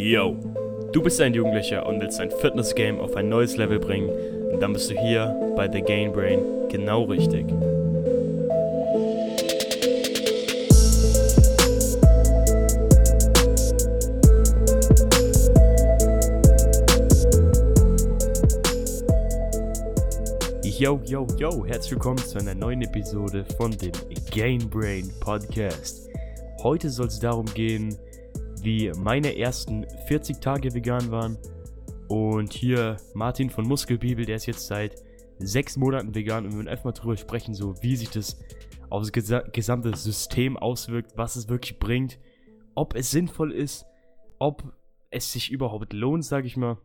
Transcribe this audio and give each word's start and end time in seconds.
Yo, 0.00 0.36
du 0.92 1.02
bist 1.02 1.20
ein 1.20 1.34
Jugendlicher 1.34 1.84
und 1.84 2.00
willst 2.00 2.20
dein 2.20 2.30
Fitness-Game 2.30 3.00
auf 3.00 3.16
ein 3.16 3.28
neues 3.28 3.56
Level 3.56 3.80
bringen, 3.80 4.08
dann 4.60 4.72
bist 4.72 4.88
du 4.88 4.94
hier 4.94 5.34
bei 5.56 5.68
The 5.68 5.80
Gain 5.80 6.12
Brain 6.12 6.38
genau 6.68 7.02
richtig. 7.02 7.46
Yo, 20.62 21.00
yo, 21.06 21.26
yo, 21.36 21.66
herzlich 21.66 21.90
willkommen 21.90 22.18
zu 22.18 22.38
einer 22.38 22.54
neuen 22.54 22.82
Episode 22.82 23.44
von 23.56 23.72
dem 23.72 23.90
Gain 24.32 24.60
Brain 24.70 25.10
Podcast. 25.18 26.08
Heute 26.62 26.88
soll 26.88 27.08
es 27.08 27.18
darum 27.18 27.46
gehen, 27.46 27.98
wie 28.64 28.92
meine 28.98 29.36
ersten 29.36 29.86
40 30.06 30.40
Tage 30.40 30.74
vegan 30.74 31.10
waren. 31.10 31.38
Und 32.08 32.52
hier 32.52 32.96
Martin 33.14 33.50
von 33.50 33.66
Muskelbibel, 33.66 34.24
der 34.24 34.36
ist 34.36 34.46
jetzt 34.46 34.66
seit 34.66 34.94
sechs 35.38 35.76
Monaten 35.76 36.14
vegan 36.14 36.44
und 36.44 36.52
wir 36.52 36.58
werden 36.58 36.68
einfach 36.68 36.86
mal 36.86 36.92
drüber 36.92 37.16
sprechen, 37.16 37.54
so 37.54 37.74
wie 37.82 37.96
sich 37.96 38.10
das 38.10 38.38
aufs 38.90 39.12
gesamte 39.12 39.94
System 39.96 40.56
auswirkt, 40.56 41.12
was 41.16 41.36
es 41.36 41.48
wirklich 41.48 41.78
bringt, 41.78 42.18
ob 42.74 42.94
es 42.94 43.10
sinnvoll 43.10 43.52
ist, 43.52 43.86
ob 44.38 44.72
es 45.10 45.32
sich 45.32 45.50
überhaupt 45.50 45.92
lohnt, 45.92 46.24
sage 46.24 46.46
ich 46.46 46.56
mal. 46.56 46.78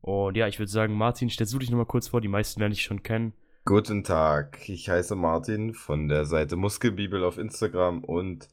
Und 0.00 0.36
ja, 0.36 0.48
ich 0.48 0.58
würde 0.58 0.70
sagen, 0.70 0.94
Martin, 0.94 1.30
stellst 1.30 1.52
du 1.52 1.58
dich 1.58 1.70
nochmal 1.70 1.86
kurz 1.86 2.08
vor, 2.08 2.20
die 2.20 2.28
meisten 2.28 2.60
werden 2.60 2.72
dich 2.72 2.82
schon 2.82 3.02
kennen. 3.02 3.32
Guten 3.64 4.02
Tag, 4.04 4.68
ich 4.68 4.88
heiße 4.88 5.14
Martin 5.14 5.74
von 5.74 6.08
der 6.08 6.24
Seite 6.24 6.56
Muskelbibel 6.56 7.22
auf 7.24 7.36
Instagram 7.36 8.02
und 8.02 8.48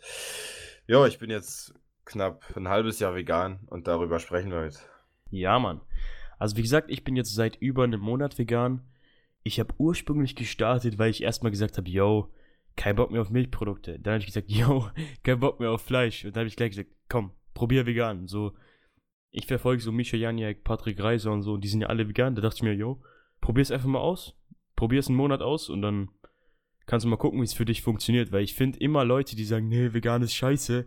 ja, 0.88 1.06
ich 1.08 1.20
bin 1.20 1.30
jetzt 1.30 1.74
knapp 2.06 2.44
ein 2.56 2.68
halbes 2.68 3.00
Jahr 3.00 3.16
vegan 3.16 3.60
und 3.68 3.88
darüber 3.88 4.20
sprechen 4.20 4.52
wir 4.52 4.62
heute. 4.62 4.80
Ja, 5.32 5.60
Mann. 5.60 5.82
Also 6.38 6.58
wie 6.58 6.62
gesagt, 6.62 6.92
ich 6.92 7.04
bin 7.04 7.16
jetzt 7.16 7.34
seit 7.34 7.56
über 7.58 7.84
einem 7.84 8.02
Monat 8.02 8.38
vegan. 8.38 8.82
Ich 9.44 9.60
habe 9.60 9.74
ursprünglich 9.78 10.36
gestartet, 10.36 10.98
weil 10.98 11.12
ich 11.12 11.24
erstmal 11.24 11.52
gesagt 11.52 11.78
habe, 11.78 11.90
yo, 11.90 12.32
kein 12.76 12.96
Bock 12.96 13.12
mehr 13.12 13.22
auf 13.22 13.30
Milchprodukte. 13.30 14.00
Dann 14.00 14.14
habe 14.14 14.20
ich 14.20 14.28
gesagt, 14.28 14.50
yo, 14.52 14.90
kein 15.24 15.40
Bock 15.40 15.60
mehr 15.60 15.72
auf 15.72 15.82
Fleisch. 15.82 16.26
Und 16.26 16.36
dann 16.36 16.42
habe 16.42 16.48
ich 16.48 16.56
gleich 16.56 16.72
gesagt, 16.72 16.90
komm, 17.10 17.32
probier 17.54 17.86
vegan. 17.86 18.28
So, 18.28 18.54
ich 19.32 19.48
verfolge 19.48 19.82
so 19.82 19.92
Misha 19.92 20.18
Janiak, 20.18 20.64
Patrick 20.64 21.02
Reiser 21.02 21.32
und 21.32 21.42
so, 21.42 21.54
und 21.54 21.64
die 21.64 21.68
sind 21.68 21.82
ja 21.82 21.88
alle 21.88 22.08
vegan. 22.08 22.36
Da 22.36 22.42
dachte 22.42 22.58
ich 22.58 22.64
mir, 22.64 22.74
yo, 22.74 23.02
probier's 23.42 23.72
einfach 23.72 23.88
mal 23.88 24.00
aus. 24.00 24.36
Probier's 24.76 25.08
einen 25.08 25.18
Monat 25.18 25.42
aus 25.42 25.70
und 25.70 25.82
dann 25.82 26.10
kannst 26.86 27.06
du 27.06 27.10
mal 27.10 27.18
gucken, 27.18 27.40
wie 27.40 27.46
es 27.46 27.54
für 27.54 27.66
dich 27.66 27.82
funktioniert. 27.82 28.32
Weil 28.32 28.44
ich 28.44 28.54
finde 28.54 28.80
immer 28.80 29.06
Leute, 29.06 29.36
die 29.36 29.46
sagen, 29.46 29.68
nee, 29.70 29.94
vegan 29.94 30.22
ist 30.22 30.34
scheiße, 30.34 30.86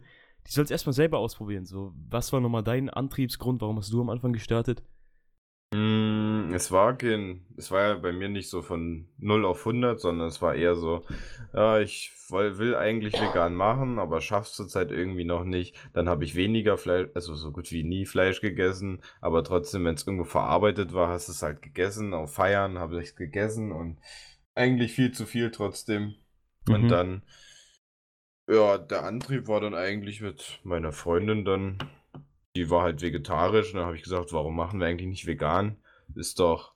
die 0.48 0.52
soll 0.52 0.64
es 0.64 0.70
erstmal 0.70 0.94
selber 0.94 1.18
ausprobieren. 1.18 1.66
So, 1.66 1.92
was 2.08 2.32
war 2.32 2.40
nochmal 2.40 2.64
dein 2.64 2.88
Antriebsgrund? 2.88 3.60
Warum 3.60 3.76
hast 3.76 3.92
du 3.92 4.00
am 4.00 4.08
Anfang 4.08 4.32
gestartet? 4.32 4.82
Mm, 5.74 6.54
es 6.54 6.72
war 6.72 6.96
kein, 6.96 7.44
es 7.58 7.70
war 7.70 7.88
ja 7.88 7.94
bei 7.96 8.12
mir 8.12 8.30
nicht 8.30 8.48
so 8.48 8.62
von 8.62 9.06
0 9.18 9.44
auf 9.44 9.66
100, 9.66 10.00
sondern 10.00 10.28
es 10.28 10.40
war 10.40 10.54
eher 10.54 10.74
so, 10.74 11.02
ja, 11.52 11.78
ich 11.80 12.12
will 12.30 12.74
eigentlich 12.74 13.12
vegan 13.12 13.54
machen, 13.54 13.98
aber 13.98 14.22
schaff's 14.22 14.54
zurzeit 14.54 14.90
irgendwie 14.90 15.24
noch 15.24 15.44
nicht. 15.44 15.76
Dann 15.92 16.08
habe 16.08 16.24
ich 16.24 16.34
weniger 16.34 16.78
Fleisch, 16.78 17.10
also 17.14 17.34
so 17.34 17.52
gut 17.52 17.70
wie 17.70 17.84
nie 17.84 18.06
Fleisch 18.06 18.40
gegessen, 18.40 19.02
aber 19.20 19.44
trotzdem, 19.44 19.84
wenn 19.84 19.96
es 19.96 20.06
irgendwo 20.06 20.24
verarbeitet 20.24 20.94
war, 20.94 21.10
hast 21.10 21.28
du 21.28 21.32
es 21.32 21.42
halt 21.42 21.60
gegessen. 21.60 22.14
Auf 22.14 22.32
Feiern 22.32 22.78
habe 22.78 22.98
ich 23.02 23.10
es 23.10 23.16
gegessen 23.16 23.70
und 23.70 23.98
eigentlich 24.54 24.92
viel 24.92 25.12
zu 25.12 25.26
viel 25.26 25.50
trotzdem. 25.50 26.14
Mhm. 26.66 26.74
Und 26.74 26.88
dann 26.88 27.22
ja, 28.48 28.78
der 28.78 29.04
Antrieb 29.04 29.46
war 29.48 29.60
dann 29.60 29.74
eigentlich 29.74 30.20
mit 30.20 30.60
meiner 30.64 30.92
Freundin 30.92 31.44
dann, 31.44 31.78
die 32.56 32.70
war 32.70 32.82
halt 32.82 33.02
vegetarisch. 33.02 33.72
Und 33.72 33.78
dann 33.78 33.86
habe 33.86 33.96
ich 33.96 34.02
gesagt, 34.02 34.32
warum 34.32 34.56
machen 34.56 34.80
wir 34.80 34.86
eigentlich 34.86 35.08
nicht 35.08 35.26
vegan? 35.26 35.76
Ist 36.14 36.40
doch 36.40 36.72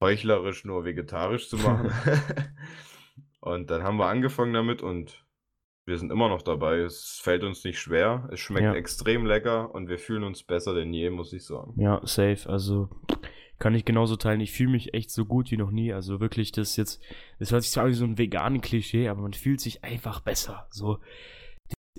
heuchlerisch, 0.00 0.64
nur 0.64 0.84
vegetarisch 0.84 1.48
zu 1.48 1.56
machen. 1.56 1.92
und 3.40 3.70
dann 3.70 3.82
haben 3.84 3.96
wir 3.96 4.06
angefangen 4.06 4.52
damit 4.52 4.82
und 4.82 5.24
wir 5.86 5.98
sind 5.98 6.10
immer 6.10 6.28
noch 6.28 6.42
dabei. 6.42 6.78
Es 6.78 7.20
fällt 7.22 7.44
uns 7.44 7.62
nicht 7.62 7.78
schwer. 7.78 8.28
Es 8.32 8.40
schmeckt 8.40 8.64
ja. 8.64 8.74
extrem 8.74 9.26
lecker 9.26 9.74
und 9.74 9.88
wir 9.88 9.98
fühlen 9.98 10.24
uns 10.24 10.42
besser 10.42 10.74
denn 10.74 10.92
je, 10.92 11.10
muss 11.10 11.32
ich 11.32 11.44
sagen. 11.44 11.74
Ja, 11.76 12.00
safe. 12.04 12.48
Also 12.48 12.88
kann 13.58 13.74
ich 13.74 13.84
genauso 13.84 14.16
teilen. 14.16 14.40
Ich 14.40 14.52
fühle 14.52 14.70
mich 14.70 14.94
echt 14.94 15.10
so 15.10 15.24
gut 15.24 15.50
wie 15.50 15.56
noch 15.56 15.70
nie. 15.70 15.92
Also 15.92 16.20
wirklich, 16.20 16.52
das 16.52 16.70
ist 16.70 16.76
jetzt, 16.76 17.02
das 17.38 17.52
hört 17.52 17.62
sich 17.62 17.72
zwar 17.72 17.88
wie 17.88 17.94
so 17.94 18.04
ein 18.04 18.18
veganen 18.18 18.60
Klischee, 18.60 19.08
aber 19.08 19.22
man 19.22 19.32
fühlt 19.32 19.60
sich 19.60 19.84
einfach 19.84 20.20
besser. 20.20 20.66
So, 20.70 20.98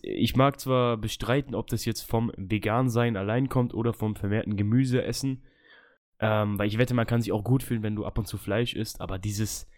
ich 0.01 0.35
mag 0.35 0.59
zwar 0.59 0.97
bestreiten, 0.97 1.55
ob 1.55 1.67
das 1.67 1.85
jetzt 1.85 2.01
vom 2.01 2.31
Vegan-Sein 2.37 3.17
allein 3.17 3.49
kommt 3.49 3.73
oder 3.73 3.93
vom 3.93 4.15
vermehrten 4.15 4.55
Gemüseessen. 4.55 5.43
Ähm, 6.19 6.57
weil 6.57 6.67
ich 6.67 6.77
wette, 6.77 6.93
man 6.93 7.07
kann 7.07 7.21
sich 7.21 7.31
auch 7.31 7.43
gut 7.43 7.63
fühlen, 7.63 7.83
wenn 7.83 7.95
du 7.95 8.05
ab 8.05 8.17
und 8.17 8.27
zu 8.27 8.37
Fleisch 8.37 8.73
isst, 8.73 9.01
aber 9.01 9.19
dieses, 9.19 9.69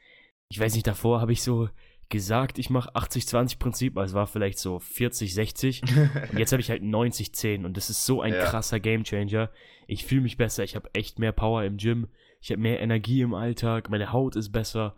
ich 0.49 0.59
weiß 0.59 0.75
nicht, 0.75 0.85
davor 0.85 1.19
habe 1.19 1.31
ich 1.31 1.41
so 1.41 1.69
gesagt, 2.09 2.57
ich 2.57 2.69
mache 2.69 2.93
80-20-Prinzip, 2.95 3.97
also 3.97 4.11
es 4.11 4.15
war 4.15 4.27
vielleicht 4.27 4.59
so 4.59 4.77
40-60 4.77 5.81
und 6.31 6.39
jetzt 6.39 6.51
habe 6.51 6.61
ich 6.61 6.69
halt 6.69 6.81
90-10 6.81 7.65
und 7.65 7.75
das 7.75 7.89
ist 7.89 8.05
so 8.05 8.21
ein 8.21 8.33
ja. 8.33 8.45
krasser 8.45 8.79
Gamechanger. 8.79 9.49
Ich 9.87 10.05
fühle 10.05 10.21
mich 10.21 10.37
besser, 10.37 10.63
ich 10.63 10.75
habe 10.75 10.89
echt 10.93 11.19
mehr 11.19 11.31
Power 11.31 11.63
im 11.63 11.77
Gym, 11.77 12.07
ich 12.41 12.51
habe 12.51 12.61
mehr 12.61 12.79
Energie 12.79 13.21
im 13.21 13.33
Alltag, 13.33 13.89
meine 13.89 14.11
Haut 14.13 14.35
ist 14.35 14.51
besser. 14.51 14.95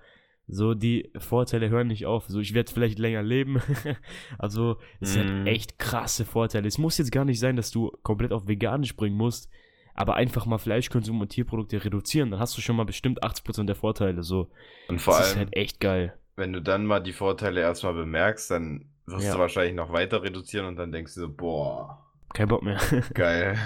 So, 0.51 0.73
die 0.73 1.11
Vorteile 1.15 1.69
hören 1.69 1.87
nicht 1.87 2.07
auf. 2.07 2.25
So, 2.27 2.39
ich 2.39 2.55
werde 2.55 2.73
vielleicht 2.73 2.97
länger 2.97 3.21
leben. 3.21 3.61
also, 4.39 4.77
es 4.99 5.15
mm. 5.15 5.19
hat 5.19 5.27
mhm. 5.27 5.45
echt 5.45 5.77
krasse 5.77 6.25
Vorteile. 6.25 6.67
Es 6.67 6.79
muss 6.79 6.97
jetzt 6.97 7.11
gar 7.11 7.23
nicht 7.23 7.39
sein, 7.39 7.55
dass 7.55 7.69
du 7.69 7.91
komplett 8.01 8.31
auf 8.31 8.47
veganisch 8.47 8.95
bringen 8.95 9.15
musst, 9.15 9.47
aber 9.93 10.15
einfach 10.15 10.47
mal 10.47 10.57
Fleischkonsum 10.57 11.21
und 11.21 11.29
Tierprodukte 11.29 11.85
reduzieren, 11.85 12.31
dann 12.31 12.39
hast 12.39 12.57
du 12.57 12.61
schon 12.61 12.75
mal 12.75 12.85
bestimmt 12.85 13.23
80% 13.23 13.65
der 13.65 13.75
Vorteile. 13.75 14.23
So, 14.23 14.49
und 14.87 14.99
vor 14.99 15.19
das 15.19 15.21
allem, 15.21 15.31
ist 15.31 15.37
halt 15.37 15.55
echt 15.55 15.79
geil 15.79 16.18
wenn 16.39 16.53
du 16.53 16.61
dann 16.61 16.85
mal 16.85 16.99
die 16.99 17.13
Vorteile 17.13 17.61
erstmal 17.61 17.93
bemerkst, 17.93 18.49
dann 18.49 18.85
wirst 19.05 19.27
ja. 19.27 19.33
du 19.33 19.39
wahrscheinlich 19.39 19.75
noch 19.75 19.91
weiter 19.91 20.23
reduzieren 20.23 20.65
und 20.65 20.75
dann 20.77 20.91
denkst 20.91 21.13
du 21.15 21.21
so, 21.21 21.29
boah. 21.29 22.05
Kein 22.33 22.47
Bock 22.47 22.61
mehr. 22.61 22.79
Geil. 23.13 23.57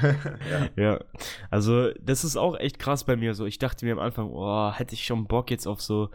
ja. 0.50 0.70
ja. 0.84 1.00
Also, 1.50 1.92
das 2.00 2.24
ist 2.24 2.38
auch 2.38 2.58
echt 2.58 2.80
krass 2.80 3.04
bei 3.04 3.16
mir 3.16 3.34
so. 3.34 3.46
Ich 3.46 3.60
dachte 3.60 3.86
mir 3.86 3.94
am 3.94 4.00
Anfang, 4.00 4.30
boah, 4.30 4.74
hätte 4.78 4.96
ich 4.96 5.06
schon 5.06 5.28
Bock 5.28 5.52
jetzt 5.52 5.68
auf 5.68 5.82
so, 5.82 6.10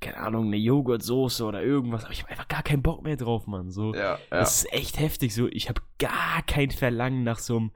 keine 0.00 0.18
Ahnung, 0.18 0.46
eine 0.46 0.56
Joghurtsoße 0.56 1.44
oder 1.44 1.62
irgendwas. 1.62 2.04
Aber 2.04 2.12
ich 2.12 2.22
habe 2.22 2.30
einfach 2.30 2.48
gar 2.48 2.62
keinen 2.62 2.82
Bock 2.82 3.02
mehr 3.02 3.16
drauf, 3.16 3.46
Mann. 3.46 3.70
So, 3.70 3.94
ja, 3.94 4.00
ja. 4.00 4.18
Das 4.30 4.64
ist 4.64 4.72
echt 4.72 5.00
heftig 5.00 5.34
so. 5.34 5.48
Ich 5.48 5.68
habe 5.68 5.80
gar 5.98 6.42
kein 6.46 6.70
Verlangen 6.70 7.24
nach 7.24 7.38
so 7.38 7.56
einem 7.56 7.70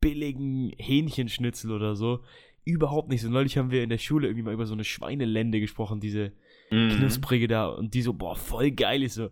billigen 0.00 0.72
Hähnchenschnitzel 0.78 1.72
oder 1.72 1.96
so. 1.96 2.20
Überhaupt 2.64 3.08
nicht 3.08 3.22
so. 3.22 3.28
Neulich 3.28 3.58
haben 3.58 3.72
wir 3.72 3.82
in 3.82 3.90
der 3.90 3.98
Schule 3.98 4.28
irgendwie 4.28 4.44
mal 4.44 4.54
über 4.54 4.66
so 4.66 4.74
eine 4.74 4.84
Schweinelende 4.84 5.58
gesprochen, 5.58 5.98
diese. 5.98 6.32
Knusprige 6.72 7.48
da. 7.48 7.66
Und 7.66 7.94
die 7.94 8.02
so, 8.02 8.12
boah, 8.12 8.36
voll 8.36 8.70
geil. 8.70 9.02
Ich 9.02 9.14
so, 9.14 9.30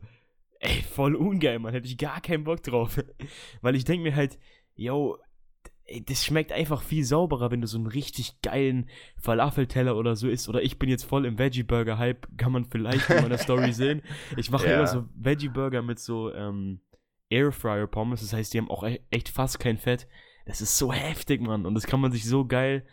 ey, 0.60 0.82
voll 0.82 1.14
ungeil, 1.14 1.58
man. 1.58 1.72
Hätte 1.72 1.88
ich 1.88 1.98
gar 1.98 2.20
keinen 2.20 2.44
Bock 2.44 2.62
drauf. 2.62 3.02
Weil 3.62 3.74
ich 3.74 3.84
denke 3.84 4.02
mir 4.02 4.14
halt, 4.14 4.38
yo, 4.74 5.18
das 6.06 6.24
schmeckt 6.24 6.52
einfach 6.52 6.82
viel 6.82 7.04
sauberer, 7.04 7.50
wenn 7.50 7.60
du 7.60 7.66
so 7.66 7.78
einen 7.78 7.88
richtig 7.88 8.40
geilen 8.42 8.88
Falafelteller 9.16 9.96
oder 9.96 10.14
so 10.14 10.28
isst. 10.28 10.48
Oder 10.48 10.62
ich 10.62 10.78
bin 10.78 10.88
jetzt 10.88 11.04
voll 11.04 11.26
im 11.26 11.38
Veggie-Burger-Hype, 11.38 12.36
kann 12.36 12.52
man 12.52 12.66
vielleicht 12.66 13.10
in 13.10 13.22
meiner 13.22 13.38
Story 13.38 13.72
sehen. 13.72 14.02
Ich 14.36 14.50
mache 14.50 14.68
ja. 14.68 14.76
immer 14.76 14.86
so 14.86 15.04
Veggie-Burger 15.16 15.82
mit 15.82 15.98
so 15.98 16.32
ähm, 16.32 16.80
Airfryer-Pommes. 17.30 18.20
Das 18.20 18.32
heißt, 18.32 18.54
die 18.54 18.58
haben 18.58 18.70
auch 18.70 18.84
e-, 18.84 19.00
echt 19.10 19.28
fast 19.28 19.58
kein 19.58 19.78
Fett. 19.78 20.06
Das 20.46 20.60
ist 20.60 20.78
so 20.78 20.92
heftig, 20.92 21.40
Mann. 21.40 21.66
Und 21.66 21.74
das 21.74 21.86
kann 21.86 22.00
man 22.00 22.12
sich 22.12 22.24
so 22.24 22.44
geil 22.44 22.86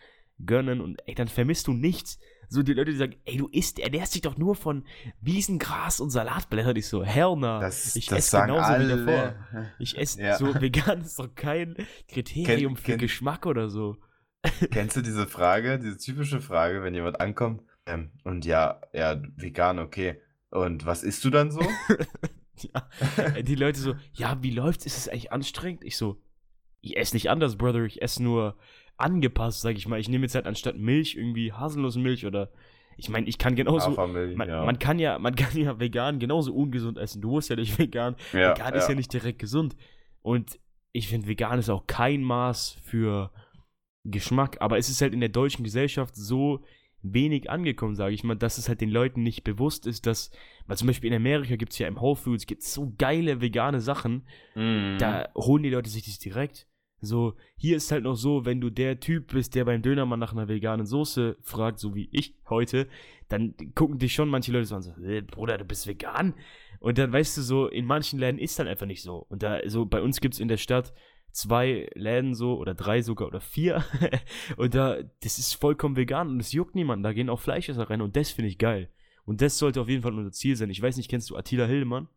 gönnen. 0.44 0.82
Und 0.82 1.02
ey, 1.08 1.14
dann 1.14 1.28
vermisst 1.28 1.68
du 1.68 1.74
nichts. 1.74 2.20
So 2.50 2.64
die 2.64 2.74
Leute, 2.74 2.92
die 2.92 2.98
sagen, 2.98 3.16
ey, 3.26 3.38
du 3.38 3.48
isst, 3.48 3.80
ernährst 3.80 4.16
dich 4.16 4.22
doch 4.22 4.38
nur 4.38 4.56
von 4.56 4.86
Wiesengras 5.22 6.00
und 6.00 6.10
Salatblättern. 6.10 6.76
Ich 6.76 6.88
so, 6.88 7.04
hell 7.04 7.36
no. 7.36 7.60
Das, 7.60 7.96
ich 7.96 8.12
esse 8.12 8.42
genauso 8.42 8.62
alle. 8.62 8.86
wie 8.86 9.06
davor. 9.06 9.36
Ich 9.80 9.98
esse 9.98 10.22
ja. 10.22 10.38
so, 10.38 10.54
vegan 10.60 11.02
ist 11.02 11.20
doch 11.20 11.34
kein 11.36 11.76
Kriterium 12.08 12.76
Ken, 12.76 12.84
für 12.84 12.92
kenn, 12.92 13.00
Geschmack 13.00 13.46
oder 13.46 13.70
so. 13.70 13.98
Kennst 14.72 14.96
du 14.96 15.02
diese 15.02 15.28
Frage, 15.28 15.80
diese 15.80 15.98
typische 15.98 16.40
Frage, 16.40 16.84
wenn 16.84 16.94
jemand 16.94 17.20
ankommt? 17.20 17.64
Ähm, 17.86 18.12
und 18.24 18.46
ja, 18.46 18.82
ja, 18.94 19.22
vegan, 19.36 19.80
okay. 19.80 20.22
Und 20.50 20.86
was 20.86 21.04
isst 21.04 21.24
du 21.26 21.30
dann 21.30 21.52
so? 21.52 21.62
ja, 22.58 23.42
die 23.42 23.56
Leute 23.56 23.80
so, 23.80 23.96
ja, 24.14 24.42
wie 24.42 24.52
läuft's? 24.52 24.86
Ist 24.86 24.98
es 24.98 25.10
eigentlich 25.10 25.32
anstrengend? 25.32 25.84
Ich 25.84 25.98
so, 25.98 26.22
ich 26.82 26.98
esse 26.98 27.16
nicht 27.16 27.30
anders, 27.30 27.58
Brother. 27.58 27.84
Ich 27.84 28.02
esse 28.02 28.24
nur 28.24 28.58
angepasst, 28.98 29.62
sag 29.62 29.76
ich 29.76 29.88
mal. 29.88 30.00
Ich 30.00 30.10
nehme 30.10 30.26
jetzt 30.26 30.36
halt 30.36 30.48
anstatt 30.48 30.78
Milch 30.78 31.16
irgendwie 31.16 31.54
Haselnussmilch 31.54 32.26
oder 32.26 32.50
ich 32.98 33.10
meine, 33.10 33.28
ich 33.28 33.38
kann 33.38 33.56
genauso. 33.56 33.92
Man, 33.92 34.50
ja. 34.50 34.66
man, 34.66 34.80
kann 34.80 34.98
ja, 34.98 35.20
man 35.20 35.36
kann 35.36 35.56
ja 35.56 35.80
vegan 35.80 36.18
genauso 36.20 36.54
ungesund 36.54 36.98
essen. 36.98 37.22
Du 37.22 37.30
musst 37.30 37.50
ja 37.50 37.56
nicht 37.56 37.78
vegan. 37.78 38.16
Ja, 38.34 38.52
vegan 38.52 38.74
ja. 38.74 38.80
ist 38.80 38.90
ja 38.90 38.96
nicht 38.96 39.14
direkt 39.14 39.40
gesund. 39.40 39.76
Und 40.22 40.60
ich 40.92 41.08
finde, 41.08 41.28
vegan 41.28 41.60
ist 41.60 41.70
auch 41.70 41.86
kein 41.86 42.24
Maß 42.24 42.80
für 42.82 43.32
Geschmack. 44.04 44.58
Aber 44.62 44.80
es 44.80 44.90
ist 44.90 45.02
halt 45.02 45.14
in 45.14 45.20
der 45.20 45.30
deutschen 45.30 45.64
Gesellschaft 45.64 46.16
so 46.16 46.64
wenig 47.04 47.50
angekommen, 47.52 47.96
sage 47.96 48.16
ich 48.16 48.24
mal, 48.24 48.36
dass 48.36 48.58
es 48.58 48.68
halt 48.68 48.82
den 48.82 48.90
Leuten 48.90 49.22
nicht 49.22 49.44
bewusst 49.44 49.86
ist, 49.86 50.08
dass, 50.08 50.32
weil 50.66 50.78
zum 50.78 50.88
Beispiel 50.88 51.12
in 51.12 51.16
Amerika 51.16 51.56
gibt 51.56 51.72
es 51.72 51.78
ja 51.80 51.88
im 51.88 52.02
Whole 52.02 52.16
Foods 52.16 52.48
gibt 52.48 52.64
so 52.64 52.94
geile 52.98 53.40
vegane 53.40 53.80
Sachen, 53.80 54.28
mm. 54.56 54.98
da 54.98 55.30
holen 55.36 55.64
die 55.64 55.70
Leute 55.70 55.90
sich 55.90 56.06
das 56.06 56.18
direkt 56.18 56.68
So, 57.00 57.36
hier 57.56 57.78
ist 57.78 57.92
halt 57.92 58.04
noch 58.04 58.16
so, 58.16 58.46
wenn 58.46 58.60
du 58.60 58.70
der 58.70 59.00
Typ 59.00 59.32
bist, 59.32 59.54
der 59.54 59.66
beim 59.66 59.82
Dönermann 59.82 60.20
nach 60.20 60.34
einer 60.34 60.48
veganen 60.48 60.86
Soße 60.86 61.38
fragt, 61.42 61.80
so 61.80 61.94
wie 61.94 62.10
ich 62.12 62.36
heute, 62.50 62.88
dann 63.30 63.54
gucken 63.76 64.00
dich 64.00 64.14
schon 64.14 64.30
manche 64.30 64.52
Leute 64.52 64.66
so 64.66 64.76
an, 64.76 64.82
so, 64.82 64.92
äh, 65.04 65.22
Bruder, 65.22 65.58
du 65.58 65.66
bist 65.66 65.86
vegan? 65.86 66.34
Und 66.80 66.98
dann 66.98 67.12
weißt 67.12 67.38
du 67.38 67.42
so, 67.42 67.68
in 67.68 67.86
manchen 67.86 68.20
Läden 68.20 68.40
ist 68.40 68.58
dann 68.58 68.68
einfach 68.68 68.86
nicht 68.86 69.02
so. 69.02 69.26
Und 69.30 69.44
da, 69.44 69.60
so 69.68 69.86
bei 69.86 70.02
uns 70.02 70.22
gibt 70.22 70.36
es 70.36 70.40
in 70.40 70.48
der 70.48 70.58
Stadt 70.58 70.94
zwei 71.32 71.90
Läden 71.94 72.34
so 72.34 72.58
oder 72.58 72.74
drei 72.74 73.02
sogar 73.02 73.28
oder 73.28 73.42
vier. 73.42 73.84
und 74.58 74.74
da, 74.74 74.98
das 75.22 75.38
ist 75.38 75.54
vollkommen 75.54 75.96
vegan 75.96 76.30
und 76.30 76.40
es 76.40 76.52
juckt 76.52 76.76
niemanden. 76.76 77.04
Da 77.04 77.14
gehen 77.14 77.30
auch 77.30 77.40
Fleischesser 77.40 77.90
rein 77.90 78.02
und 78.02 78.16
das 78.16 78.32
finde 78.32 78.50
ich 78.50 78.58
geil. 78.58 78.90
Und 79.26 79.42
das 79.42 79.58
sollte 79.58 79.82
auf 79.82 79.90
jeden 79.90 80.02
Fall 80.02 80.14
unser 80.14 80.32
Ziel 80.32 80.56
sein. 80.56 80.70
Ich 80.70 80.82
weiß 80.82 80.98
nicht, 80.98 81.10
kennst 81.10 81.30
du 81.30 81.36
Attila 81.36 81.66
Hillemann? 81.66 82.08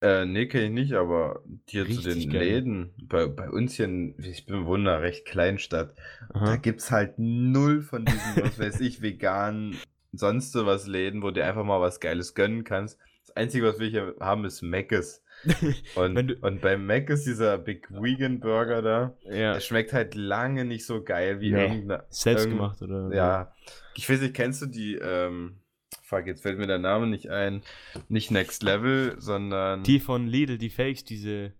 Äh, 0.00 0.26
nee, 0.26 0.46
kenne 0.46 0.64
ich 0.66 0.70
nicht, 0.70 0.92
aber 0.94 1.42
hier 1.66 1.84
zu 1.84 1.90
Richtig 2.00 2.24
den 2.24 2.32
geil. 2.32 2.42
Läden, 2.44 2.94
bei, 3.08 3.26
bei 3.26 3.50
uns 3.50 3.74
hier, 3.74 3.86
in, 3.86 4.14
ich 4.18 4.46
bin 4.46 4.64
in 4.64 4.66
einer 4.86 5.00
recht 5.02 5.26
Kleinstadt, 5.26 5.94
da 6.32 6.40
Aha. 6.40 6.56
gibt's 6.56 6.90
halt 6.92 7.14
null 7.18 7.82
von 7.82 8.04
diesen, 8.04 8.42
was 8.42 8.58
weiß 8.60 8.80
ich, 8.80 9.02
veganen, 9.02 9.76
sonst 10.12 10.52
so 10.52 10.66
was 10.66 10.86
Läden, 10.86 11.22
wo 11.22 11.30
du 11.32 11.44
einfach 11.44 11.64
mal 11.64 11.80
was 11.80 11.98
Geiles 11.98 12.34
gönnen 12.34 12.62
kannst. 12.62 12.98
Das 13.26 13.34
Einzige, 13.36 13.66
was 13.66 13.80
wir 13.80 13.88
hier 13.88 14.14
haben, 14.20 14.44
ist 14.44 14.62
Mc's. 14.62 15.22
Und, 15.94 16.42
und 16.42 16.60
bei 16.60 16.76
Mac 16.76 17.08
ist 17.10 17.24
dieser 17.24 17.58
Big 17.58 17.88
Vegan 17.92 18.40
Burger 18.40 18.82
da, 18.82 19.16
ja, 19.22 19.52
der 19.52 19.60
schmeckt 19.60 19.92
halt 19.92 20.16
lange 20.16 20.64
nicht 20.64 20.84
so 20.84 21.04
geil 21.04 21.40
wie 21.40 21.52
Nee, 21.52 21.62
irgendeine. 21.62 22.02
selbst 22.10 22.46
irgend- 22.46 22.58
gemacht 22.58 22.82
oder? 22.82 23.14
Ja. 23.14 23.52
Ich 23.94 24.10
weiß 24.10 24.20
nicht, 24.20 24.34
kennst 24.34 24.62
du 24.62 24.66
die, 24.66 24.96
ähm, 24.96 25.60
fuck, 26.08 26.26
jetzt 26.26 26.42
fällt 26.42 26.58
mir 26.58 26.66
der 26.66 26.78
Name 26.78 27.06
nicht 27.06 27.28
ein. 27.30 27.62
Nicht 28.08 28.30
Next 28.30 28.62
Level, 28.62 29.16
sondern. 29.18 29.82
Die 29.84 30.00
von 30.00 30.26
Lidl, 30.26 30.58
die 30.58 30.70
Fakes, 30.70 31.04
diese 31.04 31.52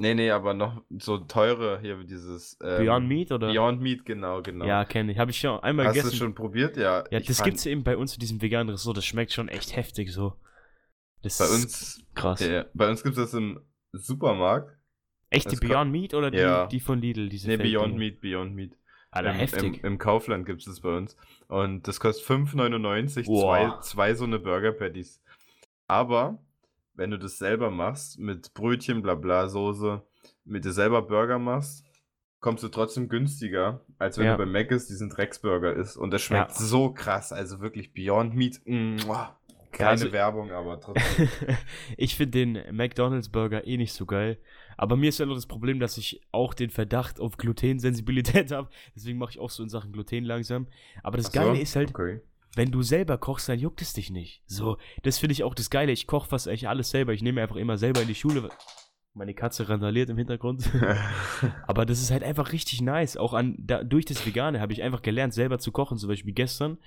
Nee, 0.00 0.14
nee, 0.14 0.30
aber 0.30 0.54
noch 0.54 0.80
so 0.90 1.18
teure 1.18 1.80
hier, 1.80 1.96
dieses. 2.04 2.56
Ähm, 2.62 2.84
Beyond 2.84 3.08
Meat 3.08 3.32
oder? 3.32 3.52
Beyond 3.52 3.80
Meat, 3.80 4.04
genau, 4.04 4.42
genau. 4.42 4.64
Ja, 4.64 4.84
kenne 4.84 5.10
ich. 5.10 5.18
Habe 5.18 5.32
ich 5.32 5.40
schon 5.40 5.58
einmal 5.60 5.86
Hast 5.86 5.94
du 5.96 5.98
gegessen. 6.02 6.12
es 6.14 6.18
schon 6.18 6.34
probiert? 6.36 6.76
Ja. 6.76 7.02
ja, 7.10 7.18
das 7.18 7.38
fand- 7.38 7.46
gibt's 7.46 7.66
eben 7.66 7.82
bei 7.82 7.96
uns 7.96 8.14
in 8.14 8.20
diesem 8.20 8.40
veganen 8.40 8.70
Ressort. 8.70 8.96
Das 8.96 9.04
schmeckt 9.04 9.32
schon 9.32 9.48
echt 9.48 9.74
heftig 9.74 10.12
so. 10.12 10.34
Das 11.22 11.38
Bei 11.38 11.46
ist 11.46 11.50
uns, 11.52 12.04
krass. 12.14 12.38
ja, 12.40 12.66
bei 12.74 12.88
uns 12.88 13.02
gibt 13.02 13.16
es 13.18 13.24
das 13.24 13.34
im 13.34 13.58
Supermarkt. 13.90 14.70
Echt 15.30 15.46
die 15.50 15.56
das 15.56 15.60
Beyond 15.60 15.90
Meat 15.90 16.14
oder 16.14 16.30
die, 16.30 16.38
Ja. 16.38 16.66
die 16.68 16.78
von 16.78 17.00
Lidl? 17.00 17.28
Diese 17.28 17.48
Nee, 17.48 17.56
Fake 17.56 17.66
Beyond 17.72 17.86
Dinger? 17.88 17.98
Meat, 17.98 18.20
Beyond 18.20 18.54
Meat. 18.54 18.77
Alter, 19.10 19.30
Im, 19.30 19.36
heftig. 19.36 19.78
Im, 19.84 19.92
Im 19.92 19.98
Kaufland 19.98 20.44
gibt 20.46 20.60
es 20.60 20.66
das 20.66 20.80
bei 20.80 20.96
uns. 20.96 21.16
Und 21.48 21.88
das 21.88 21.98
kostet 22.00 22.26
5,99, 22.26 23.24
Boah. 23.26 23.40
zwei, 23.80 23.80
zwei 23.82 24.14
so 24.14 24.24
eine 24.24 24.38
Burger 24.38 24.72
Patties. 24.72 25.22
Aber 25.86 26.38
wenn 26.94 27.10
du 27.10 27.18
das 27.18 27.38
selber 27.38 27.70
machst, 27.70 28.18
mit 28.18 28.52
Brötchen, 28.54 29.02
bla 29.02 29.14
bla, 29.14 29.48
Soße, 29.48 30.02
mit 30.44 30.64
dir 30.64 30.72
selber 30.72 31.02
Burger 31.02 31.38
machst, 31.38 31.84
kommst 32.40 32.62
du 32.62 32.68
trotzdem 32.68 33.08
günstiger, 33.08 33.80
als 33.98 34.18
wenn 34.18 34.26
Ja. 34.26 34.36
du 34.36 34.44
bei 34.44 34.50
Mc's 34.50 34.86
diesen 34.86 35.08
Drecksburger 35.08 35.72
isst. 35.74 35.96
Und 35.96 36.10
das 36.12 36.22
schmeckt 36.22 36.50
Ja. 36.50 36.54
so 36.56 36.92
krass. 36.92 37.32
Also 37.32 37.60
wirklich 37.60 37.92
Beyond 37.94 38.34
Meat. 38.34 38.60
Mua. 38.66 39.36
Keine 39.72 39.90
also- 39.90 40.12
Werbung, 40.12 40.50
aber 40.52 40.80
trotzdem. 40.80 41.28
ich 41.96 42.14
finde 42.16 42.44
den 42.44 42.76
McDonald's 42.76 43.28
Burger 43.28 43.66
eh 43.66 43.76
nicht 43.76 43.92
so 43.92 44.06
geil. 44.06 44.38
Aber 44.78 44.96
mir 44.96 45.10
ist 45.10 45.18
ja 45.18 45.26
noch 45.26 45.34
das 45.34 45.46
Problem, 45.46 45.80
dass 45.80 45.98
ich 45.98 46.22
auch 46.32 46.54
den 46.54 46.70
Verdacht 46.70 47.20
auf 47.20 47.36
Glutensensibilität 47.36 48.50
habe. 48.52 48.70
Deswegen 48.94 49.18
mache 49.18 49.32
ich 49.32 49.38
auch 49.40 49.50
so 49.50 49.62
in 49.62 49.68
Sachen 49.68 49.92
Gluten 49.92 50.24
langsam. 50.24 50.68
Aber 51.02 51.18
das 51.18 51.26
so, 51.26 51.32
Geile 51.32 51.60
ist 51.60 51.76
halt, 51.76 51.90
Okay. 51.90 52.20
wenn 52.54 52.70
du 52.70 52.82
selber 52.82 53.18
kochst, 53.18 53.48
dann 53.48 53.58
juckt 53.58 53.82
es 53.82 53.92
dich 53.92 54.10
nicht. 54.10 54.42
So, 54.46 54.78
das 55.02 55.18
finde 55.18 55.32
ich 55.32 55.44
auch 55.44 55.54
das 55.54 55.68
Geile. 55.68 55.92
Ich 55.92 56.06
koche 56.06 56.28
fast 56.28 56.48
eigentlich 56.48 56.68
alles 56.68 56.90
selber. 56.90 57.12
Ich 57.12 57.22
nehme 57.22 57.42
einfach 57.42 57.56
immer 57.56 57.76
selber 57.76 58.00
in 58.02 58.08
die 58.08 58.14
Schule. 58.14 58.48
Meine 59.14 59.34
Katze 59.34 59.68
randaliert 59.68 60.10
im 60.10 60.16
Hintergrund. 60.16 60.70
Aber 61.66 61.84
das 61.84 62.00
ist 62.00 62.10
halt 62.12 62.22
einfach 62.22 62.52
richtig 62.52 62.80
nice. 62.80 63.16
Auch 63.16 63.34
an, 63.34 63.56
da, 63.58 63.82
durch 63.82 64.04
das 64.04 64.24
Vegane 64.24 64.60
habe 64.60 64.72
ich 64.72 64.82
einfach 64.82 65.02
gelernt, 65.02 65.34
selber 65.34 65.58
zu 65.58 65.72
kochen. 65.72 65.98
Zum 65.98 66.08
Beispiel 66.08 66.32
gestern 66.34 66.78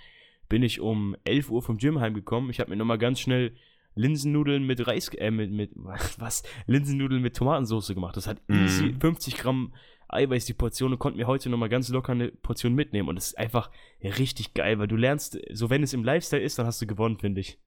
bin 0.47 0.63
ich 0.63 0.79
um 0.79 1.15
11 1.25 1.49
Uhr 1.49 1.61
vom 1.61 1.77
Gym 1.77 1.99
heimgekommen. 1.99 2.49
Ich 2.49 2.59
habe 2.61 2.69
mir 2.69 2.77
nochmal 2.77 2.97
ganz 2.97 3.19
schnell 3.19 3.53
Linsennudeln 3.95 4.65
mit 4.65 4.85
Reis, 4.87 5.09
äh, 5.09 5.31
mit, 5.31 5.51
mit, 5.51 5.71
was? 6.17 6.43
Linsennudeln 6.67 7.21
mit 7.21 7.35
Tomatensauce 7.35 7.89
gemacht. 7.89 8.17
Das 8.17 8.27
hat 8.27 8.41
easy 8.49 8.95
50 8.99 9.37
Gramm 9.37 9.73
Eiweiß 10.11 10.45
die 10.45 10.53
Portion 10.53 10.91
und 10.91 10.99
konnte 10.99 11.17
mir 11.17 11.27
heute 11.27 11.49
nochmal 11.49 11.69
ganz 11.69 11.89
locker 11.89 12.11
eine 12.11 12.29
Portion 12.29 12.73
mitnehmen. 12.73 13.07
Und 13.07 13.15
das 13.15 13.27
ist 13.27 13.37
einfach 13.37 13.71
richtig 14.03 14.53
geil, 14.53 14.77
weil 14.77 14.87
du 14.87 14.97
lernst, 14.97 15.39
so 15.51 15.69
wenn 15.69 15.83
es 15.83 15.93
im 15.93 16.03
Lifestyle 16.03 16.41
ist, 16.41 16.59
dann 16.59 16.65
hast 16.65 16.81
du 16.81 16.87
gewonnen, 16.87 17.17
finde 17.17 17.41
ich. 17.41 17.59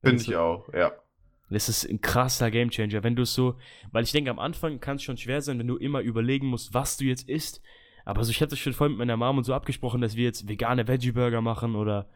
Finde 0.00 0.16
es 0.16 0.28
ich 0.28 0.36
auch, 0.36 0.72
ja. 0.72 0.92
das 1.50 1.68
ist 1.68 1.84
ein 1.84 2.00
krasser 2.00 2.50
Gamechanger, 2.50 3.04
wenn 3.04 3.16
du 3.16 3.22
es 3.22 3.34
so, 3.34 3.58
weil 3.92 4.02
ich 4.02 4.12
denke, 4.12 4.30
am 4.30 4.38
Anfang 4.38 4.80
kann 4.80 4.96
es 4.96 5.02
schon 5.02 5.18
schwer 5.18 5.42
sein, 5.42 5.58
wenn 5.58 5.66
du 5.66 5.76
immer 5.76 6.00
überlegen 6.00 6.46
musst, 6.46 6.72
was 6.72 6.96
du 6.96 7.04
jetzt 7.04 7.28
isst. 7.28 7.60
Aber 8.06 8.24
so, 8.24 8.30
ich 8.30 8.40
hatte 8.40 8.56
schon 8.56 8.72
voll 8.72 8.88
mit 8.88 8.98
meiner 8.98 9.18
Mom 9.18 9.36
und 9.36 9.44
so 9.44 9.52
abgesprochen, 9.52 10.00
dass 10.00 10.16
wir 10.16 10.24
jetzt 10.24 10.48
vegane 10.48 10.88
Veggie-Burger 10.88 11.42
machen 11.42 11.76
oder 11.76 12.08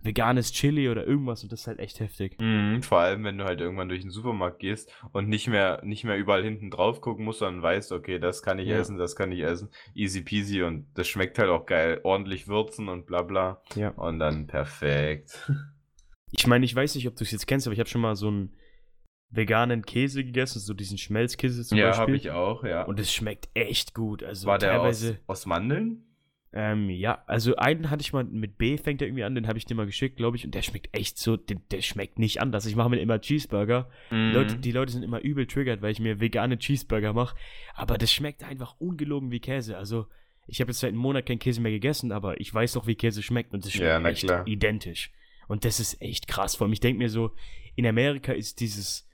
veganes 0.00 0.52
Chili 0.52 0.88
oder 0.88 1.04
irgendwas 1.06 1.42
und 1.42 1.50
das 1.52 1.60
ist 1.62 1.66
halt 1.66 1.80
echt 1.80 1.98
heftig. 2.00 2.40
Mhm, 2.40 2.82
vor 2.82 3.00
allem, 3.00 3.24
wenn 3.24 3.36
du 3.36 3.44
halt 3.44 3.60
irgendwann 3.60 3.88
durch 3.88 4.02
den 4.02 4.10
Supermarkt 4.10 4.60
gehst 4.60 4.92
und 5.12 5.28
nicht 5.28 5.48
mehr, 5.48 5.80
nicht 5.84 6.04
mehr 6.04 6.16
überall 6.16 6.44
hinten 6.44 6.70
drauf 6.70 7.00
gucken 7.00 7.24
musst, 7.24 7.40
sondern 7.40 7.62
weißt, 7.62 7.90
okay, 7.92 8.18
das 8.18 8.42
kann 8.42 8.58
ich 8.58 8.68
Ja. 8.68 8.78
essen, 8.78 8.96
das 8.96 9.16
kann 9.16 9.32
ich 9.32 9.40
essen. 9.40 9.70
Easy 9.94 10.22
peasy 10.22 10.62
und 10.62 10.86
das 10.94 11.08
schmeckt 11.08 11.38
halt 11.38 11.50
auch 11.50 11.66
geil. 11.66 12.00
Ordentlich 12.04 12.46
würzen 12.48 12.88
und 12.88 13.06
bla 13.06 13.22
bla. 13.22 13.60
Ja. 13.74 13.90
Und 13.90 14.18
dann 14.18 14.46
perfekt. 14.46 15.50
Ich 16.30 16.46
meine, 16.46 16.66
ich 16.66 16.74
weiß 16.76 16.94
nicht, 16.94 17.08
ob 17.08 17.16
du 17.16 17.24
es 17.24 17.30
jetzt 17.30 17.46
kennst, 17.46 17.66
aber 17.66 17.72
ich 17.72 17.80
habe 17.80 17.88
schon 17.88 18.02
mal 18.02 18.14
so 18.14 18.28
einen 18.28 18.54
veganen 19.30 19.82
Käse 19.82 20.22
gegessen, 20.24 20.58
so 20.60 20.74
diesen 20.74 20.98
Schmelzkäse 20.98 21.64
zum 21.64 21.78
ja, 21.78 21.86
Beispiel. 21.86 22.02
habe 22.02 22.16
ich 22.16 22.30
auch, 22.30 22.64
ja. 22.64 22.82
Und 22.84 23.00
es 23.00 23.10
schmeckt 23.10 23.48
echt 23.54 23.94
gut. 23.94 24.22
Also 24.22 24.46
War 24.46 24.58
der 24.58 24.82
aus, 24.82 25.14
aus 25.26 25.46
Mandeln? 25.46 26.04
Ähm, 26.52 26.88
ja, 26.88 27.22
also 27.26 27.56
einen 27.56 27.90
hatte 27.90 28.00
ich 28.00 28.12
mal 28.12 28.24
mit 28.24 28.56
B, 28.56 28.78
fängt 28.78 29.02
er 29.02 29.08
irgendwie 29.08 29.24
an, 29.24 29.34
den 29.34 29.46
habe 29.46 29.58
ich 29.58 29.66
dir 29.66 29.74
mal 29.74 29.84
geschickt, 29.84 30.16
glaube 30.16 30.36
ich, 30.38 30.46
und 30.46 30.54
der 30.54 30.62
schmeckt 30.62 30.88
echt 30.96 31.18
so, 31.18 31.36
der, 31.36 31.58
der 31.70 31.82
schmeckt 31.82 32.18
nicht 32.18 32.40
anders. 32.40 32.64
Ich 32.64 32.74
mache 32.74 32.88
mir 32.88 33.00
immer 33.00 33.20
Cheeseburger. 33.20 33.90
Mhm. 34.10 34.32
Leute, 34.32 34.56
die 34.56 34.72
Leute 34.72 34.92
sind 34.92 35.02
immer 35.02 35.20
übel 35.20 35.46
triggert, 35.46 35.82
weil 35.82 35.92
ich 35.92 36.00
mir 36.00 36.20
vegane 36.20 36.58
Cheeseburger 36.58 37.12
mache, 37.12 37.36
aber 37.74 37.98
das 37.98 38.10
schmeckt 38.10 38.44
einfach 38.44 38.76
ungelogen 38.80 39.30
wie 39.30 39.40
Käse. 39.40 39.76
Also, 39.76 40.06
ich 40.46 40.62
habe 40.62 40.70
jetzt 40.70 40.80
seit 40.80 40.88
einem 40.88 41.00
Monat 41.00 41.26
keinen 41.26 41.38
Käse 41.38 41.60
mehr 41.60 41.72
gegessen, 41.72 42.12
aber 42.12 42.40
ich 42.40 42.52
weiß 42.52 42.72
doch, 42.72 42.86
wie 42.86 42.94
Käse 42.94 43.22
schmeckt 43.22 43.52
und 43.52 43.66
das 43.66 43.72
schmeckt 43.72 44.02
Ja, 44.02 44.08
echt 44.08 44.22
klar. 44.22 44.46
identisch. 44.46 45.12
Und 45.48 45.66
das 45.66 45.80
ist 45.80 46.00
echt 46.00 46.28
krass. 46.28 46.56
Vor 46.56 46.64
allem, 46.64 46.72
ich 46.72 46.80
denke 46.80 46.98
mir 46.98 47.10
so, 47.10 47.32
in 47.76 47.86
Amerika 47.86 48.32
ist 48.32 48.60
dieses 48.60 49.06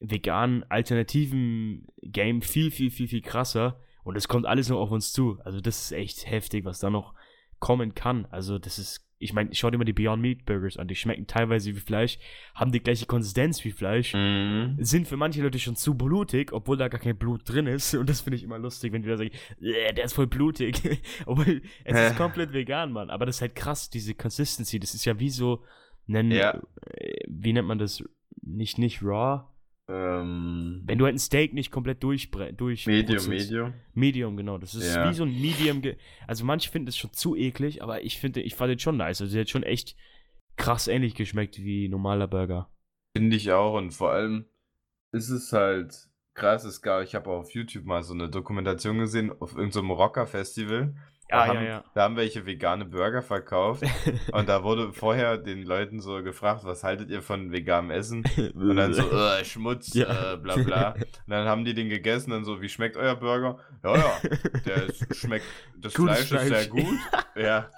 veganen 0.00 0.64
alternativen 0.70 1.86
Game 2.02 2.42
viel, 2.42 2.70
viel, 2.70 2.90
viel, 2.90 3.08
viel 3.08 3.22
krasser. 3.22 3.80
Und 4.04 4.16
es 4.16 4.28
kommt 4.28 4.46
alles 4.46 4.68
noch 4.68 4.78
auf 4.80 4.90
uns 4.90 5.12
zu. 5.12 5.38
Also 5.44 5.60
das 5.60 5.80
ist 5.82 5.92
echt 5.92 6.28
heftig, 6.30 6.64
was 6.64 6.78
da 6.80 6.90
noch 6.90 7.14
kommen 7.60 7.94
kann. 7.94 8.26
Also 8.32 8.58
das 8.58 8.78
ist, 8.80 9.06
ich 9.20 9.32
meine, 9.32 9.54
schau 9.54 9.70
dir 9.70 9.78
mal 9.78 9.84
die 9.84 9.92
Beyond 9.92 10.20
Meat 10.20 10.44
Burgers 10.44 10.76
an. 10.76 10.88
Die 10.88 10.96
schmecken 10.96 11.28
teilweise 11.28 11.70
wie 11.76 11.78
Fleisch, 11.78 12.18
haben 12.56 12.72
die 12.72 12.80
gleiche 12.82 13.06
Konsistenz 13.06 13.64
wie 13.64 13.70
Fleisch, 13.70 14.14
Mhm. 14.14 14.76
sind 14.80 15.06
für 15.06 15.16
manche 15.16 15.40
Leute 15.42 15.60
schon 15.60 15.76
zu 15.76 15.94
blutig, 15.94 16.52
obwohl 16.52 16.76
da 16.76 16.88
gar 16.88 16.98
kein 17.00 17.16
Blut 17.16 17.42
drin 17.48 17.68
ist. 17.68 17.94
Und 17.94 18.08
das 18.10 18.22
finde 18.22 18.36
ich 18.38 18.42
immer 18.42 18.58
lustig, 18.58 18.92
wenn 18.92 19.02
die 19.02 19.08
da 19.08 19.16
sagen, 19.16 19.30
"Äh, 19.60 19.94
der 19.94 20.04
ist 20.06 20.14
voll 20.14 20.26
blutig. 20.26 20.74
obwohl 21.26 21.62
es 21.84 22.00
ist 22.10 22.16
komplett 22.16 22.52
vegan, 22.52 22.90
Mann. 22.90 23.10
Aber 23.10 23.26
das 23.26 23.36
ist 23.36 23.42
halt 23.42 23.54
krass, 23.54 23.88
diese 23.90 24.14
Consistency. 24.16 24.80
Das 24.80 24.94
ist 24.94 25.04
ja 25.04 25.20
wie 25.20 25.30
so, 25.30 25.62
nennen, 26.08 26.32
Ja. 26.32 26.60
äh, 26.96 27.20
wie 27.28 27.52
nennt 27.52 27.68
man 27.68 27.78
das? 27.78 28.02
Nicht, 28.44 28.78
nicht 28.78 29.02
raw. 29.04 29.44
Ähm, 29.88 30.82
Wenn 30.84 30.98
du 30.98 31.04
halt 31.04 31.16
ein 31.16 31.18
Steak 31.18 31.52
nicht 31.54 31.70
komplett 31.70 32.02
durchbre 32.02 32.52
durch 32.52 32.86
Medium, 32.86 33.16
brutzelst. 33.16 33.28
Medium. 33.50 33.74
Medium, 33.94 34.36
genau. 34.36 34.58
Das 34.58 34.74
ist 34.74 34.94
Ja. 34.94 35.08
wie 35.10 35.14
so 35.14 35.24
ein 35.24 35.40
Medium. 35.40 35.82
Also 36.26 36.44
manche 36.44 36.70
finden 36.70 36.88
es 36.88 36.96
schon 36.96 37.12
zu 37.12 37.36
eklig, 37.36 37.82
aber 37.82 38.02
ich 38.04 38.18
finde, 38.18 38.40
ich 38.40 38.54
fand 38.54 38.70
den 38.70 38.78
schon 38.78 38.96
nice. 38.96 39.20
Also 39.20 39.32
der 39.32 39.42
hat 39.42 39.50
schon 39.50 39.64
echt 39.64 39.96
krass 40.56 40.86
ähnlich 40.88 41.14
geschmeckt 41.14 41.58
wie 41.58 41.88
normaler 41.88 42.28
Burger. 42.28 42.70
Finde 43.16 43.36
ich 43.36 43.50
auch 43.52 43.76
und 43.76 43.90
vor 43.92 44.12
allem 44.12 44.46
ist 45.12 45.28
es 45.30 45.52
halt 45.52 46.08
krass, 46.34 46.64
es 46.64 46.80
gab, 46.80 47.02
ich 47.02 47.14
habe 47.14 47.28
auf 47.30 47.52
YouTube 47.52 47.84
mal 47.84 48.02
so 48.02 48.14
eine 48.14 48.30
Dokumentation 48.30 48.98
gesehen 48.98 49.32
auf 49.40 49.54
irgendeinem 49.54 49.90
Rocker-Festival. 49.90 50.94
Da, 51.32 51.38
Ah, 51.40 51.46
ja, 51.46 51.54
haben, 51.54 51.66
ja. 51.66 51.84
da 51.94 52.02
haben 52.02 52.16
welche 52.16 52.44
vegane 52.44 52.84
Burger 52.84 53.22
verkauft 53.22 53.82
und 54.32 54.48
da 54.50 54.62
wurde 54.64 54.92
vorher 54.92 55.38
den 55.38 55.62
Leuten 55.62 55.98
so 56.00 56.22
gefragt, 56.22 56.62
was 56.64 56.84
haltet 56.84 57.08
ihr 57.08 57.22
von 57.22 57.50
veganem 57.52 57.90
Essen? 57.90 58.22
Und 58.54 58.76
dann 58.76 58.92
so, 58.92 59.02
äh, 59.10 59.42
Schmutz, 59.42 59.94
Ja. 59.94 60.34
äh, 60.34 60.36
bla 60.36 60.56
bla. 60.56 60.92
Und 60.92 61.04
dann 61.28 61.48
haben 61.48 61.64
die 61.64 61.72
den 61.72 61.88
gegessen, 61.88 62.30
dann 62.32 62.44
so, 62.44 62.60
wie 62.60 62.68
schmeckt 62.68 62.98
euer 62.98 63.16
Burger? 63.16 63.58
Ja, 63.82 63.96
ja, 63.96 64.12
der 64.66 64.84
ist, 64.84 65.16
schmeckt, 65.16 65.46
das 65.78 65.94
Gutes 65.94 66.24
Fleisch 66.26 66.42
ist 66.42 66.48
sehr 66.48 66.66
gut. 66.68 66.84
Ja. 67.34 67.70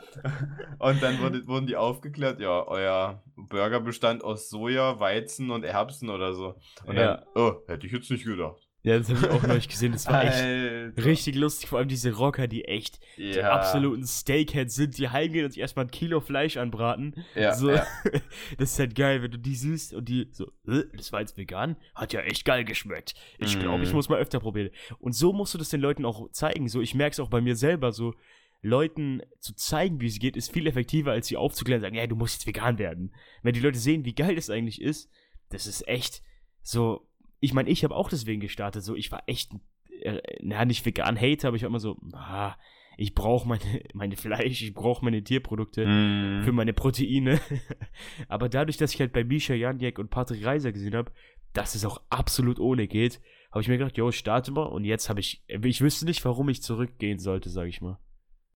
Und 0.81 1.01
dann 1.01 1.21
wurde, 1.21 1.47
wurden 1.47 1.69
die 1.69 1.77
aufgeklärt, 1.77 2.41
ja, 2.41 2.67
euer 2.67 3.23
Burger 3.37 3.79
bestand 3.79 4.25
aus 4.25 4.51
Soja, 4.51 4.99
Weizen 4.99 5.53
und 5.53 5.63
Erbsen 5.65 6.11
oder 6.11 6.35
so. 6.35 6.57
Und 6.85 6.97
Ja. 6.97 7.19
dann, 7.19 7.25
oh, 7.37 7.53
hätte 7.69 7.87
ich 7.87 7.93
jetzt 7.93 8.11
nicht 8.11 8.25
gedacht. 8.25 8.63
Ja, 8.85 8.99
das 8.99 9.09
habe 9.09 9.19
ich 9.21 9.29
auch 9.33 9.43
neulich 9.47 9.69
gesehen. 9.69 9.93
Das 9.93 10.07
war 10.07 10.25
echt 10.25 10.43
Alter. 10.43 11.05
richtig 11.07 11.37
lustig. 11.37 11.71
Vor 11.71 11.79
allem 11.79 11.88
diese 11.88 12.12
Rocker, 12.12 12.47
die 12.47 12.67
echt 12.67 13.00
die 13.17 13.31
Ja. 13.31 13.50
absoluten 13.53 14.07
Steakheads 14.07 14.75
sind, 14.75 14.99
die 14.99 15.09
heimgehen 15.09 15.47
und 15.47 15.53
sich 15.53 15.61
erstmal 15.62 15.87
ein 15.87 15.91
Kilo 15.91 16.21
Fleisch 16.21 16.59
anbraten. 16.59 17.25
Ja, 17.35 17.55
so, 17.55 17.71
ja. 17.71 17.87
Das 18.59 18.73
ist 18.73 18.79
halt 18.79 18.95
geil, 18.95 19.23
wenn 19.23 19.31
du 19.31 19.38
die 19.38 19.55
siehst 19.55 19.95
und 19.95 20.07
die 20.09 20.29
so, 20.33 20.53
"Äh, 20.69 20.85
das 20.95 21.12
war 21.12 21.21
jetzt 21.21 21.38
vegan, 21.38 21.76
hat 21.95 22.12
ja 22.12 22.21
echt 22.21 22.45
geil 22.45 22.64
geschmeckt. 22.64 23.14
Ich 23.38 23.59
glaube, 23.59 23.83
ich 23.85 23.88
Mhm. 23.88 23.97
muss 23.97 24.11
mal 24.11 24.19
öfter 24.19 24.38
probieren. 24.38 24.69
Und 24.99 25.14
so 25.14 25.33
musst 25.33 25.55
du 25.55 25.59
das 25.59 25.71
den 25.71 25.81
Leuten 25.81 26.05
auch 26.05 26.31
zeigen. 26.31 26.69
So, 26.69 26.83
ich 26.83 26.95
merke 26.95 27.12
es 27.14 27.21
auch 27.21 27.31
bei 27.31 27.41
mir 27.41 27.57
selber 27.57 27.91
so. 27.91 28.14
Leuten 28.61 29.21
zu 29.41 29.55
zeigen, 29.55 30.00
wie 30.00 30.07
es 30.07 30.19
geht, 30.19 30.37
ist 30.37 30.50
viel 30.53 30.67
effektiver, 30.67 31.12
als 31.12 31.26
sie 31.29 31.37
aufzuklären 31.37 31.81
und 31.81 31.87
sagen, 31.87 31.97
ja, 31.97 32.07
du 32.07 32.17
musst 32.17 32.35
jetzt 32.37 32.47
vegan 32.47 32.79
werden. 32.79 33.14
Wenn 33.43 33.53
die 33.55 33.61
Leute 33.61 33.79
sehen, 33.79 34.05
wie 34.05 34.14
geil 34.14 34.35
das 34.37 34.49
eigentlich 34.50 34.81
ist, 34.81 35.11
das 35.50 35.67
ist 35.67 35.87
echt 35.88 36.23
so. 36.62 37.07
Ich 37.45 37.53
meine, 37.53 37.69
ich 37.71 37.85
habe 37.85 37.95
auch 37.95 38.09
deswegen 38.09 38.41
gestartet. 38.41 38.83
So, 38.83 38.95
ich 38.97 39.13
war 39.13 39.23
echt, 39.27 39.53
äh, 40.01 40.21
na, 40.41 40.65
nicht 40.65 40.85
vegan 40.85 41.21
Hater, 41.21 41.49
aber 41.49 41.57
ich 41.57 41.63
war 41.63 41.69
immer 41.69 41.79
so, 41.79 41.97
ah, 42.13 42.55
ich 42.97 43.15
brauche 43.15 43.47
meine, 43.49 43.63
meine 43.95 44.17
Fleisch, 44.17 44.63
ich 44.63 44.73
brauche 44.75 45.05
meine 45.05 45.23
Tierprodukte 45.23 45.87
Mhm. 45.87 46.43
für 46.45 46.53
meine 46.53 46.73
Proteine. 46.73 47.41
Aber 48.29 48.49
dadurch, 48.49 48.77
dass 48.77 48.95
ich 48.95 49.01
halt 49.01 49.13
bei 49.13 49.25
Misha 49.25 49.55
Janjek 49.55 49.99
und 49.99 50.11
Patrick 50.11 50.45
Reiser 50.45 50.73
gesehen 50.73 50.95
habe, 50.95 51.11
dass 51.53 51.75
es 51.75 51.85
auch 51.85 52.01
absolut 52.09 52.59
ohne 52.61 52.87
geht, 52.89 53.21
habe 53.51 53.63
ich 53.63 53.69
mir 53.69 53.79
gedacht, 53.79 53.97
jo, 53.97 54.11
starte 54.11 54.51
mal. 54.53 54.65
Und 54.65 54.85
jetzt 54.85 55.09
habe 55.09 55.21
ich, 55.21 55.43
ich 55.49 55.81
wüsste 55.81 56.05
nicht, 56.05 56.25
warum 56.25 56.49
ich 56.49 56.63
zurückgehen 56.63 57.19
sollte, 57.19 57.49
sage 57.51 57.69
ich 57.69 57.81
mal. 57.81 57.99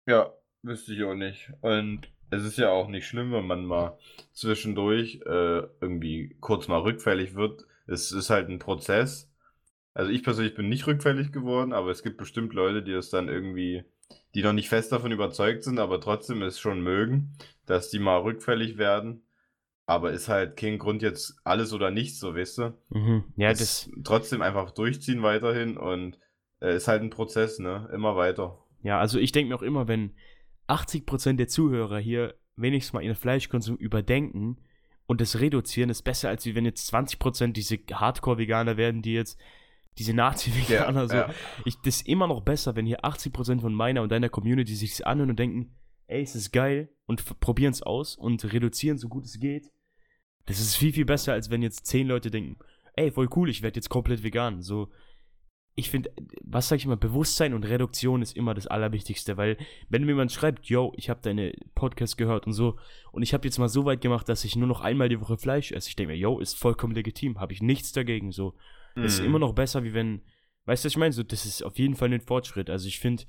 Ja, 0.05 0.31
wüsste 0.63 0.93
ich 0.93 1.03
auch 1.03 1.15
nicht. 1.15 1.51
Und 1.61 2.09
es 2.29 2.43
ist 2.43 2.57
ja 2.57 2.69
auch 2.71 2.87
nicht 2.87 3.05
schlimm, 3.07 3.31
wenn 3.31 3.45
man 3.47 3.65
mal 3.65 3.97
zwischendurch 4.33 5.21
äh, 5.25 5.61
irgendwie 5.81 6.35
kurz 6.39 6.67
mal 6.67 6.79
rückfällig 6.81 7.35
wird. 7.35 7.63
Es 7.85 8.11
ist 8.11 8.29
halt 8.29 8.49
ein 8.49 8.59
Prozess. 8.59 9.31
Also 9.93 10.11
ich 10.11 10.23
persönlich 10.23 10.55
bin 10.55 10.67
nicht 10.67 10.87
rückfällig 10.87 11.31
geworden, 11.31 11.71
aber 11.71 11.89
es 11.91 12.03
gibt 12.03 12.17
bestimmt 12.17 12.53
Leute, 12.53 12.83
die 12.83 12.91
es 12.91 13.09
dann 13.09 13.29
irgendwie, 13.29 13.83
die 14.33 14.43
noch 14.43 14.53
nicht 14.53 14.69
fest 14.69 14.91
davon 14.91 15.11
überzeugt 15.11 15.63
sind, 15.63 15.79
aber 15.79 16.01
trotzdem 16.01 16.41
es 16.41 16.59
schon 16.59 16.81
mögen, 16.81 17.37
dass 17.65 17.89
die 17.89 17.99
mal 17.99 18.17
rückfällig 18.17 18.77
werden. 18.77 19.21
Aber 19.87 20.11
ist 20.11 20.27
halt 20.29 20.57
kein 20.57 20.79
Grund 20.79 21.01
jetzt 21.03 21.37
alles 21.43 21.71
oder 21.71 21.91
nichts, 21.91 22.19
so 22.19 22.35
weißt 22.35 22.57
du. 22.57 22.77
Mhm. 22.89 23.23
Ja, 23.37 23.51
Es 23.51 23.59
das, 23.59 23.89
trotzdem 24.03 24.41
einfach 24.41 24.71
durchziehen 24.71 25.21
weiterhin 25.21 25.77
und 25.77 26.19
äh, 26.59 26.75
ist 26.75 26.87
halt 26.87 27.03
ein 27.03 27.11
Prozess, 27.11 27.59
ne? 27.59 27.87
Immer 27.93 28.15
weiter. 28.15 28.57
ja, 28.81 28.99
also 28.99 29.19
ich 29.19 29.31
denke 29.31 29.49
mir 29.49 29.55
auch 29.55 29.61
immer, 29.61 29.87
wenn 29.87 30.15
80% 30.67 31.35
der 31.37 31.47
Zuhörer 31.47 31.99
hier 31.99 32.35
wenigstens 32.55 32.93
mal 32.93 33.03
ihren 33.03 33.15
Fleischkonsum 33.15 33.77
überdenken 33.77 34.57
und 35.07 35.21
das 35.21 35.39
reduzieren, 35.39 35.89
ist 35.89 36.03
besser, 36.03 36.29
als 36.29 36.45
wenn 36.45 36.65
jetzt 36.65 36.93
20% 36.93 37.53
diese 37.53 37.77
Hardcore-Veganer 37.91 38.77
werden, 38.77 39.01
die 39.01 39.13
jetzt 39.13 39.39
diese 39.97 40.13
Nazi-Veganer 40.13 41.07
so. 41.07 41.15
ja. 41.15 41.33
Ich, 41.63 41.75
das 41.81 41.97
ist 41.97 42.07
immer 42.07 42.27
noch 42.27 42.41
besser, 42.41 42.75
wenn 42.75 42.85
hier 42.85 43.05
80% 43.05 43.61
von 43.61 43.73
meiner 43.73 44.01
und 44.01 44.11
deiner 44.11 44.29
Community 44.29 44.75
sich 44.75 44.91
das 44.91 45.01
anhören 45.01 45.29
und 45.29 45.39
denken, 45.39 45.75
ey, 46.07 46.21
es 46.21 46.35
ist 46.35 46.51
geil 46.51 46.89
und 47.05 47.39
probieren 47.39 47.71
es 47.71 47.81
aus 47.81 48.15
und 48.15 48.51
reduzieren, 48.51 48.97
so 48.97 49.07
gut 49.07 49.25
es 49.25 49.39
geht. 49.39 49.71
Das 50.45 50.59
ist 50.59 50.75
viel, 50.75 50.93
viel 50.93 51.05
besser, 51.05 51.33
als 51.33 51.49
wenn 51.49 51.61
jetzt 51.61 51.85
10 51.87 52.07
Leute 52.07 52.29
denken, 52.29 52.57
ey, 52.93 53.11
voll 53.11 53.29
cool, 53.35 53.49
ich 53.49 53.61
werde 53.61 53.77
jetzt 53.77 53.89
komplett 53.89 54.23
vegan. 54.23 54.61
So, 54.61 54.89
ich 55.77 55.89
finde, 55.89 56.09
was 56.41 56.69
sag 56.69 56.77
ich 56.77 56.85
immer, 56.85 56.95
Bewusstsein 56.95 57.53
und 57.53 57.65
Reduktion 57.65 58.21
ist 58.21 58.37
immer 58.37 58.53
das 58.53 58.65
Allerwichtigste, 58.67 59.35
weil 59.35 59.57
wenn 59.89 60.03
mir 60.03 60.11
jemand 60.13 60.31
schreibt, 60.31 60.65
yo, 60.67 60.93
ich 60.95 61.09
habe 61.09 61.19
deine 61.21 61.51
Podcast 61.75 62.17
gehört 62.17 62.47
und 62.47 62.53
so 62.53 62.77
und 63.11 63.23
ich 63.23 63.33
habe 63.33 63.45
jetzt 63.45 63.57
mal 63.57 63.67
so 63.67 63.83
weit 63.83 63.99
gemacht, 63.99 64.29
dass 64.29 64.45
ich 64.45 64.55
nur 64.55 64.67
noch 64.67 64.79
einmal 64.81 65.09
die 65.09 65.19
Woche 65.19 65.37
Fleisch 65.37 65.73
esse, 65.73 65.89
ich 65.89 65.95
denke 65.97 66.13
mir, 66.13 66.17
yo, 66.17 66.39
ist 66.39 66.57
vollkommen 66.57 66.95
legitim, 66.95 67.39
habe 67.39 67.51
ich 67.51 67.61
nichts 67.61 67.91
dagegen, 67.91 68.31
so. 68.31 68.53
Das 68.95 69.13
ist 69.13 69.19
Mhm. 69.19 69.25
immer 69.25 69.39
noch 69.39 69.53
besser, 69.53 69.83
wie 69.83 69.93
wenn, 69.93 70.21
weißt 70.63 70.83
du, 70.83 70.87
was 70.87 70.93
ich 70.93 70.97
meine? 70.97 71.11
So, 71.11 71.23
das 71.23 71.45
ist 71.45 71.61
auf 71.61 71.77
jeden 71.77 71.95
Fall 71.95 72.13
ein 72.13 72.21
Fortschritt. 72.21 72.69
Also 72.69 72.87
ich 72.87 72.99
finde, 72.99 73.23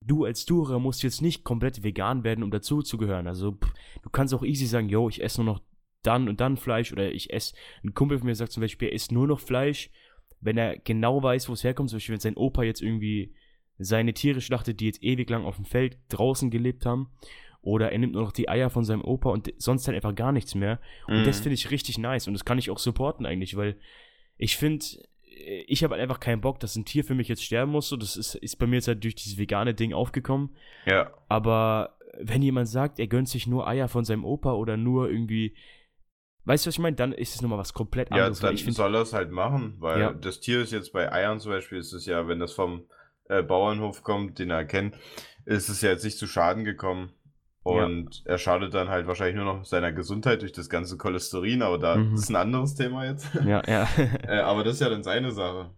du 0.00 0.24
als 0.24 0.46
Zuhörer 0.46 0.78
musst 0.80 1.02
jetzt 1.02 1.20
nicht 1.20 1.44
komplett 1.44 1.82
vegan 1.82 2.24
werden, 2.24 2.42
um 2.42 2.50
dazu 2.50 2.80
zu 2.82 2.96
gehören. 2.96 3.26
Also 3.26 3.52
pff, 3.52 3.72
du 4.02 4.08
kannst 4.08 4.32
auch 4.32 4.42
easy 4.42 4.64
sagen, 4.66 4.88
yo, 4.88 5.08
ich 5.10 5.22
esse 5.22 5.42
nur 5.44 5.54
noch 5.54 5.62
dann 6.02 6.28
und 6.30 6.40
dann 6.40 6.56
Fleisch 6.56 6.92
oder 6.92 7.12
ich 7.12 7.30
esse, 7.32 7.54
ein 7.84 7.92
Kumpel 7.94 8.18
von 8.18 8.26
mir 8.26 8.34
sagt 8.34 8.52
zum 8.52 8.62
Beispiel, 8.62 8.88
er 8.88 8.94
isst 8.94 9.12
nur 9.12 9.26
noch 9.28 9.38
Fleisch, 9.40 9.90
wenn 10.42 10.58
er 10.58 10.76
genau 10.78 11.22
weiß, 11.22 11.48
wo 11.48 11.54
es 11.54 11.64
herkommt. 11.64 11.88
Zum 11.90 11.96
Beispiel, 11.96 12.12
wenn 12.14 12.20
sein 12.20 12.36
Opa 12.36 12.62
jetzt 12.62 12.82
irgendwie 12.82 13.34
seine 13.78 14.12
Tiere 14.12 14.40
schlachtet, 14.40 14.80
die 14.80 14.86
jetzt 14.86 15.02
ewig 15.02 15.28
lang 15.30 15.44
auf 15.44 15.56
dem 15.56 15.64
Feld 15.64 15.96
draußen 16.10 16.50
gelebt 16.50 16.84
haben. 16.84 17.08
Oder 17.62 17.92
er 17.92 17.98
nimmt 17.98 18.12
nur 18.12 18.22
noch 18.24 18.32
die 18.32 18.48
Eier 18.48 18.70
von 18.70 18.84
seinem 18.84 19.02
Opa 19.02 19.30
und 19.30 19.52
sonst 19.56 19.86
halt 19.86 19.94
einfach 19.94 20.14
gar 20.14 20.32
nichts 20.32 20.54
mehr. 20.54 20.80
Und 21.06 21.24
das 21.26 21.38
Mhm. 21.38 21.42
finde 21.44 21.54
ich 21.54 21.70
richtig 21.70 21.96
nice 21.96 22.26
und 22.26 22.34
das 22.34 22.44
kann 22.44 22.58
ich 22.58 22.70
auch 22.70 22.78
supporten 22.78 23.24
eigentlich, 23.24 23.56
weil 23.56 23.76
ich 24.36 24.56
finde, 24.56 24.84
ich 25.66 25.82
habe 25.84 25.94
halt 25.94 26.02
einfach 26.02 26.18
keinen 26.20 26.40
Bock, 26.40 26.58
dass 26.60 26.74
ein 26.76 26.84
Tier 26.84 27.04
für 27.04 27.14
mich 27.14 27.28
jetzt 27.28 27.42
sterben 27.44 27.70
muss. 27.72 27.88
So, 27.88 27.96
das 27.96 28.16
ist, 28.16 28.34
ist 28.34 28.56
bei 28.56 28.66
mir 28.66 28.76
jetzt 28.76 28.88
halt 28.88 29.02
durch 29.04 29.14
dieses 29.14 29.38
vegane 29.38 29.74
Ding 29.74 29.92
aufgekommen. 29.92 30.50
Ja. 30.86 31.12
Aber 31.28 31.96
wenn 32.20 32.42
jemand 32.42 32.68
sagt, 32.68 32.98
er 32.98 33.06
gönnt 33.06 33.28
sich 33.28 33.46
nur 33.46 33.66
Eier 33.66 33.88
von 33.88 34.04
seinem 34.04 34.24
Opa 34.24 34.52
oder 34.52 34.76
nur 34.76 35.08
irgendwie, 35.08 35.54
weißt 36.44 36.64
du, 36.64 36.68
was 36.68 36.74
ich 36.74 36.78
meine? 36.80 36.96
Dann 36.96 37.12
ist 37.12 37.34
es 37.34 37.42
nochmal 37.42 37.58
was 37.58 37.72
komplett 37.74 38.10
Ja, 38.10 38.16
anderes. 38.16 38.42
weil 38.42 38.54
dann 38.54 38.68
ich 38.68 38.74
soll 38.74 38.94
er 38.94 39.02
es 39.02 39.12
halt 39.12 39.30
machen, 39.30 39.74
weil 39.78 40.00
Ja. 40.00 40.12
das 40.12 40.40
Tier 40.40 40.62
ist 40.62 40.72
jetzt 40.72 40.92
bei 40.92 41.10
Eiern 41.12 41.40
zum 41.40 41.52
Beispiel, 41.52 41.78
ist 41.78 41.92
es 41.92 42.06
ja, 42.06 42.26
wenn 42.28 42.38
das 42.40 42.52
vom 42.52 42.84
äh, 43.28 43.42
Bauernhof 43.42 44.02
kommt, 44.02 44.38
den 44.38 44.50
er 44.50 44.64
kennt, 44.64 44.96
ist 45.44 45.68
es 45.68 45.80
ja 45.80 45.90
jetzt 45.90 46.04
nicht 46.04 46.18
zu 46.18 46.26
Schaden 46.26 46.64
gekommen. 46.64 47.12
Ja. 47.64 47.84
Und 47.84 48.22
er 48.24 48.38
schadet 48.38 48.74
dann 48.74 48.88
halt 48.88 49.06
wahrscheinlich 49.06 49.36
nur 49.36 49.44
noch 49.44 49.64
seiner 49.64 49.92
Gesundheit 49.92 50.42
durch 50.42 50.50
das 50.52 50.68
ganze 50.68 50.98
Cholesterin, 50.98 51.62
aber 51.62 51.78
da 51.78 51.96
Mhm. 51.96 52.10
das 52.12 52.22
ist 52.24 52.30
ein 52.30 52.36
anderes 52.36 52.74
Thema 52.74 53.06
jetzt. 53.06 53.28
ja, 53.46 53.62
ja. 53.66 53.88
äh, 54.26 54.40
aber 54.40 54.64
das 54.64 54.74
ist 54.74 54.80
ja 54.80 54.88
dann 54.90 55.04
seine 55.04 55.30
Sache, 55.30 55.70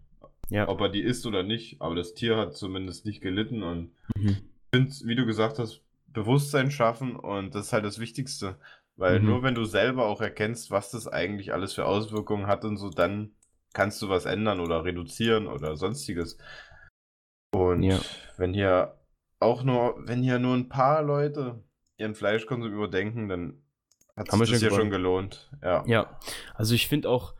ja. 0.48 0.66
ob 0.68 0.80
er 0.80 0.88
die 0.88 1.02
isst 1.02 1.26
oder 1.26 1.42
nicht. 1.42 1.80
Aber 1.82 1.94
das 1.94 2.14
Tier 2.14 2.36
hat 2.38 2.56
zumindest 2.56 3.04
nicht 3.04 3.20
gelitten 3.20 3.62
und 3.62 3.90
Mhm. 4.16 4.28
ich 4.30 4.42
finde, 4.74 4.92
wie 5.04 5.14
du 5.14 5.26
gesagt 5.26 5.58
hast, 5.58 5.82
Bewusstsein 6.08 6.70
schaffen 6.70 7.16
und 7.16 7.54
das 7.54 7.66
ist 7.66 7.72
halt 7.74 7.84
das 7.84 7.98
Wichtigste. 7.98 8.56
Weil 8.96 9.20
Mhm. 9.20 9.26
nur 9.26 9.42
wenn 9.42 9.54
du 9.54 9.64
selber 9.64 10.06
auch 10.06 10.20
erkennst, 10.20 10.70
was 10.70 10.90
das 10.90 11.08
eigentlich 11.08 11.52
alles 11.52 11.72
für 11.74 11.84
Auswirkungen 11.86 12.46
hat 12.46 12.64
und 12.64 12.76
so, 12.76 12.90
dann 12.90 13.34
kannst 13.72 14.00
du 14.02 14.08
was 14.08 14.24
ändern 14.24 14.60
oder 14.60 14.84
reduzieren 14.84 15.48
oder 15.48 15.76
sonstiges. 15.76 16.38
Und 17.52 17.82
Ja. 17.82 18.00
wenn 18.36 18.54
hier 18.54 18.98
auch 19.40 19.62
nur, 19.62 19.96
wenn 20.06 20.22
hier 20.22 20.38
nur 20.38 20.54
ein 20.54 20.68
paar 20.68 21.02
Leute 21.02 21.62
ihren 21.96 22.14
Fleischkonsum 22.14 22.72
überdenken, 22.72 23.28
dann 23.28 23.62
hat 24.16 24.32
wir 24.32 24.46
sich 24.46 24.60
ja 24.60 24.70
schon 24.70 24.90
gelohnt. 24.90 25.50
Ja. 25.62 25.84
Ja, 25.86 26.20
also 26.54 26.74
ich 26.74 26.88
finde 26.88 27.08
auch, 27.08 27.34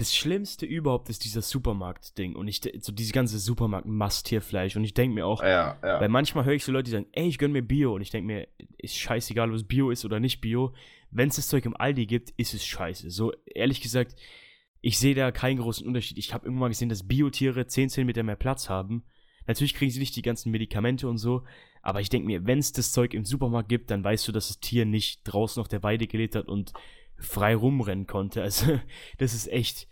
das 0.00 0.16
Schlimmste 0.16 0.64
überhaupt 0.64 1.10
ist 1.10 1.24
dieser 1.24 1.42
Supermarkt-Ding 1.42 2.34
und 2.34 2.48
ich, 2.48 2.62
so 2.80 2.90
diese 2.90 3.12
ganze 3.12 3.38
Supermarkt-Masttierfleisch 3.38 4.74
und 4.74 4.84
ich 4.84 4.94
denke 4.94 5.14
mir 5.14 5.26
auch, 5.26 5.42
Ja, 5.42 5.76
ja. 5.82 6.00
Weil 6.00 6.08
manchmal 6.08 6.46
höre 6.46 6.54
ich 6.54 6.64
so 6.64 6.72
Leute, 6.72 6.84
die 6.84 6.90
sagen, 6.92 7.06
ey, 7.12 7.28
ich 7.28 7.36
gönn 7.36 7.52
mir 7.52 7.62
Bio. 7.62 7.94
Und 7.94 8.00
ich 8.00 8.08
denke 8.08 8.26
mir, 8.26 8.48
ist 8.78 8.96
scheißegal, 8.96 9.50
ob 9.50 9.56
es 9.56 9.64
Bio 9.64 9.90
ist 9.90 10.06
oder 10.06 10.18
nicht 10.18 10.40
Bio. 10.40 10.72
Wenn 11.10 11.28
es 11.28 11.36
das 11.36 11.48
Zeug 11.48 11.66
im 11.66 11.76
Aldi 11.76 12.06
gibt, 12.06 12.30
ist 12.38 12.54
es 12.54 12.64
scheiße. 12.64 13.10
So, 13.10 13.32
ehrlich 13.44 13.82
gesagt, 13.82 14.16
ich 14.80 14.98
sehe 14.98 15.14
da 15.14 15.32
keinen 15.32 15.58
großen 15.58 15.86
Unterschied. 15.86 16.16
Ich 16.16 16.32
habe 16.32 16.46
irgendwann 16.46 16.60
mal 16.60 16.68
gesehen, 16.68 16.88
dass 16.88 17.06
Biotiere 17.06 17.66
10 17.66 17.90
cm 17.90 18.24
mehr 18.24 18.36
Platz 18.36 18.70
haben. 18.70 19.04
Natürlich 19.46 19.74
kriegen 19.74 19.90
sie 19.90 20.00
nicht 20.00 20.16
die 20.16 20.22
ganzen 20.22 20.50
Medikamente 20.50 21.08
und 21.08 21.18
so. 21.18 21.42
Aber 21.82 22.00
ich 22.00 22.08
denke 22.08 22.26
mir, 22.26 22.46
wenn 22.46 22.58
es 22.58 22.72
das 22.72 22.92
Zeug 22.92 23.12
im 23.12 23.26
Supermarkt 23.26 23.68
gibt, 23.68 23.90
dann 23.90 24.02
weißt 24.02 24.26
du, 24.26 24.32
dass 24.32 24.48
das 24.48 24.60
Tier 24.60 24.86
nicht 24.86 25.22
draußen 25.24 25.60
auf 25.60 25.68
der 25.68 25.82
Weide 25.82 26.06
gelebt 26.06 26.36
hat 26.36 26.48
und 26.48 26.72
frei 27.18 27.54
rumrennen 27.54 28.06
konnte. 28.06 28.42
Also, 28.42 28.80
das 29.18 29.34
ist 29.34 29.48
echt. 29.48 29.88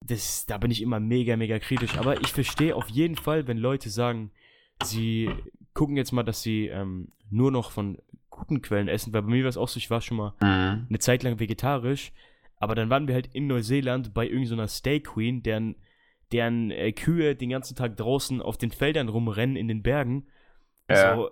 Das, 0.00 0.46
da 0.46 0.58
bin 0.58 0.70
ich 0.70 0.82
immer 0.82 1.00
mega, 1.00 1.36
mega 1.36 1.58
kritisch. 1.58 1.96
Aber 1.98 2.20
ich 2.20 2.32
verstehe 2.32 2.76
auf 2.76 2.88
jeden 2.88 3.16
Fall, 3.16 3.46
wenn 3.48 3.58
Leute 3.58 3.90
sagen, 3.90 4.30
sie 4.82 5.30
gucken 5.74 5.96
jetzt 5.96 6.12
mal, 6.12 6.22
dass 6.22 6.42
sie 6.42 6.66
ähm, 6.66 7.12
nur 7.30 7.50
noch 7.50 7.70
von 7.70 7.98
guten 8.30 8.62
Quellen 8.62 8.88
essen, 8.88 9.12
weil 9.12 9.22
bei 9.22 9.30
mir 9.30 9.44
war 9.44 9.48
es 9.48 9.56
auch 9.56 9.68
so, 9.68 9.78
ich 9.78 9.90
war 9.90 10.00
schon 10.00 10.18
mal 10.18 10.34
Mhm. 10.40 10.86
eine 10.88 10.98
Zeit 10.98 11.22
lang 11.22 11.40
vegetarisch, 11.40 12.12
aber 12.58 12.74
dann 12.74 12.90
waren 12.90 13.08
wir 13.08 13.14
halt 13.14 13.30
in 13.32 13.46
Neuseeland 13.46 14.12
bei 14.14 14.26
irgendeiner 14.28 14.68
Steak 14.68 15.06
Queen, 15.06 15.42
deren, 15.42 15.76
deren 16.32 16.70
äh, 16.70 16.92
Kühe 16.92 17.34
den 17.34 17.48
ganzen 17.50 17.76
Tag 17.76 17.96
draußen 17.96 18.42
auf 18.42 18.58
den 18.58 18.70
Feldern 18.70 19.08
rumrennen 19.08 19.56
in 19.56 19.68
den 19.68 19.82
Bergen. 19.82 20.26
Ja. 20.88 21.16
So, 21.16 21.30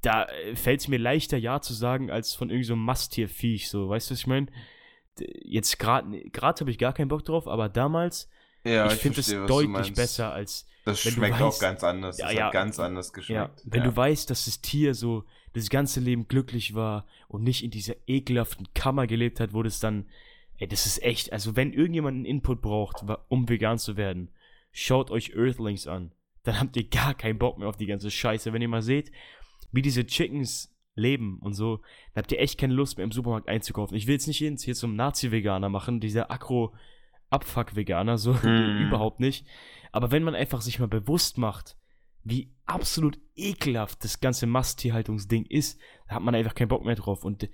da 0.00 0.28
fällt 0.54 0.80
es 0.80 0.88
mir 0.88 0.98
leichter, 0.98 1.36
Ja 1.36 1.60
zu 1.60 1.74
sagen, 1.74 2.10
als 2.10 2.34
von 2.34 2.50
irgendeinem 2.50 2.78
so 2.78 2.84
Masttierviech, 2.84 3.68
so, 3.68 3.88
weißt 3.88 4.10
du, 4.10 4.12
was 4.12 4.20
ich 4.20 4.26
meine? 4.26 4.46
Jetzt 5.42 5.78
gerade 5.78 6.20
gerade 6.30 6.60
habe 6.60 6.70
ich 6.70 6.78
gar 6.78 6.92
keinen 6.92 7.08
Bock 7.08 7.24
drauf, 7.24 7.46
aber 7.48 7.68
damals, 7.68 8.28
Ja, 8.64 8.86
ich 8.86 8.94
finde 8.98 9.20
es 9.20 9.28
deutlich 9.28 9.92
besser 9.94 10.32
als 10.32 10.66
Das 10.84 11.00
schmeckt 11.00 11.40
auch 11.40 11.52
weißt- 11.54 11.60
ganz 11.60 11.84
anders. 11.84 12.18
Ja, 12.18 12.26
das 12.26 12.34
ja. 12.34 12.44
hat 12.46 12.52
ganz 12.52 12.80
anders 12.80 13.08
Ja, 13.08 13.12
geschmeckt. 13.14 13.62
wenn 13.64 13.84
du 13.84 13.94
weißt, 13.96 14.28
dass 14.30 14.46
das 14.46 14.60
Tier 14.60 14.94
so 14.94 15.24
das 15.52 15.70
ganze 15.70 16.00
Leben 16.00 16.26
glücklich 16.26 16.74
war 16.74 17.06
und 17.28 17.44
nicht 17.44 17.62
in 17.62 17.70
dieser 17.70 17.94
ekelhaften 18.08 18.66
Kammer 18.74 19.06
gelebt 19.06 19.38
hat, 19.38 19.52
wo 19.54 19.62
das 19.62 19.78
dann, 19.78 20.06
ey, 20.58 20.66
das 20.66 20.86
ist 20.86 21.02
echt, 21.02 21.32
also 21.32 21.54
wenn 21.56 21.72
irgendjemand 21.72 22.16
einen 22.16 22.24
Input 22.24 22.60
braucht, 22.60 23.04
um 23.28 23.48
vegan 23.48 23.78
zu 23.78 23.96
werden, 23.96 24.30
schaut 24.72 25.10
euch 25.12 25.34
Earthlings 25.36 25.86
an. 25.86 26.10
Dann 26.42 26.58
habt 26.58 26.76
ihr 26.76 26.88
gar 26.88 27.14
keinen 27.14 27.38
Bock 27.38 27.56
mehr 27.58 27.68
auf 27.68 27.76
die 27.76 27.86
ganze 27.86 28.10
Scheiße. 28.10 28.52
Wenn 28.52 28.60
ihr 28.62 28.68
mal 28.68 28.82
seht, 28.82 29.12
wie 29.70 29.80
diese 29.82 30.04
Chickens 30.04 30.73
leben 30.94 31.38
und 31.40 31.54
so, 31.54 31.78
dann 32.14 32.22
habt 32.22 32.32
ihr 32.32 32.40
echt 32.40 32.58
keine 32.58 32.74
Lust 32.74 32.96
mehr 32.96 33.04
im 33.04 33.12
Supermarkt 33.12 33.48
einzukaufen. 33.48 33.96
Ich 33.96 34.06
will 34.06 34.14
jetzt 34.14 34.26
nicht 34.28 34.40
jetzt 34.40 34.62
hier 34.62 34.74
zum 34.74 34.94
Nazi-Veganer 34.96 35.68
machen, 35.68 36.00
dieser 36.00 36.30
Agro, 36.30 36.72
Abfuck-Veganer, 37.30 38.18
so 38.18 38.34
Hm. 38.42 38.86
überhaupt 38.86 39.20
nicht. 39.20 39.46
Aber 39.92 40.10
wenn 40.10 40.22
man 40.22 40.34
einfach 40.34 40.60
sich 40.60 40.78
mal 40.78 40.88
bewusst 40.88 41.38
macht, 41.38 41.76
wie 42.22 42.52
absolut 42.64 43.18
ekelhaft 43.36 44.02
das 44.04 44.20
ganze 44.20 44.46
Masttierhaltungsding 44.46 45.46
ist, 45.46 45.78
da 46.08 46.16
hat 46.16 46.22
man 46.22 46.34
einfach 46.34 46.54
keinen 46.54 46.68
Bock 46.68 46.84
mehr 46.84 46.94
drauf. 46.94 47.24
Und 47.24 47.48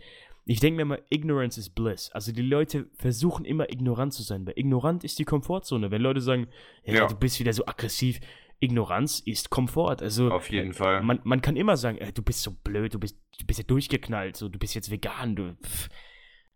ich 0.46 0.60
denke 0.60 0.76
mir 0.76 0.82
immer, 0.82 0.98
Ignorance 1.10 1.58
is 1.58 1.70
bliss. 1.70 2.10
Also 2.12 2.32
die 2.32 2.42
Leute 2.42 2.88
versuchen 2.94 3.44
immer 3.44 3.70
ignorant 3.70 4.12
zu 4.14 4.22
sein, 4.22 4.46
weil 4.46 4.54
ignorant 4.56 5.02
ist 5.04 5.18
die 5.18 5.24
Komfortzone. 5.24 5.90
Wenn 5.90 6.02
Leute 6.02 6.20
sagen, 6.20 6.46
ja, 6.84 6.94
Ja. 6.94 7.06
du 7.08 7.16
bist 7.16 7.40
wieder 7.40 7.52
so 7.52 7.66
aggressiv, 7.66 8.20
Ignoranz 8.60 9.20
ist 9.20 9.50
Komfort. 9.50 10.02
Also 10.02 10.30
Auf 10.30 10.50
jeden 10.50 10.74
Fall. 10.74 11.02
man, 11.02 11.20
man 11.24 11.40
kann 11.40 11.56
immer 11.56 11.76
sagen, 11.76 11.98
äh, 11.98 12.12
du 12.12 12.22
bist 12.22 12.42
so 12.42 12.52
blöd, 12.52 12.94
du 12.94 12.98
bist, 12.98 13.18
du 13.38 13.46
bist 13.46 13.58
ja 13.58 13.64
durchgeknallt, 13.64 14.36
so, 14.36 14.48
du 14.48 14.58
bist 14.58 14.74
jetzt 14.74 14.90
vegan, 14.90 15.34
du. 15.34 15.56
Pff. 15.62 15.88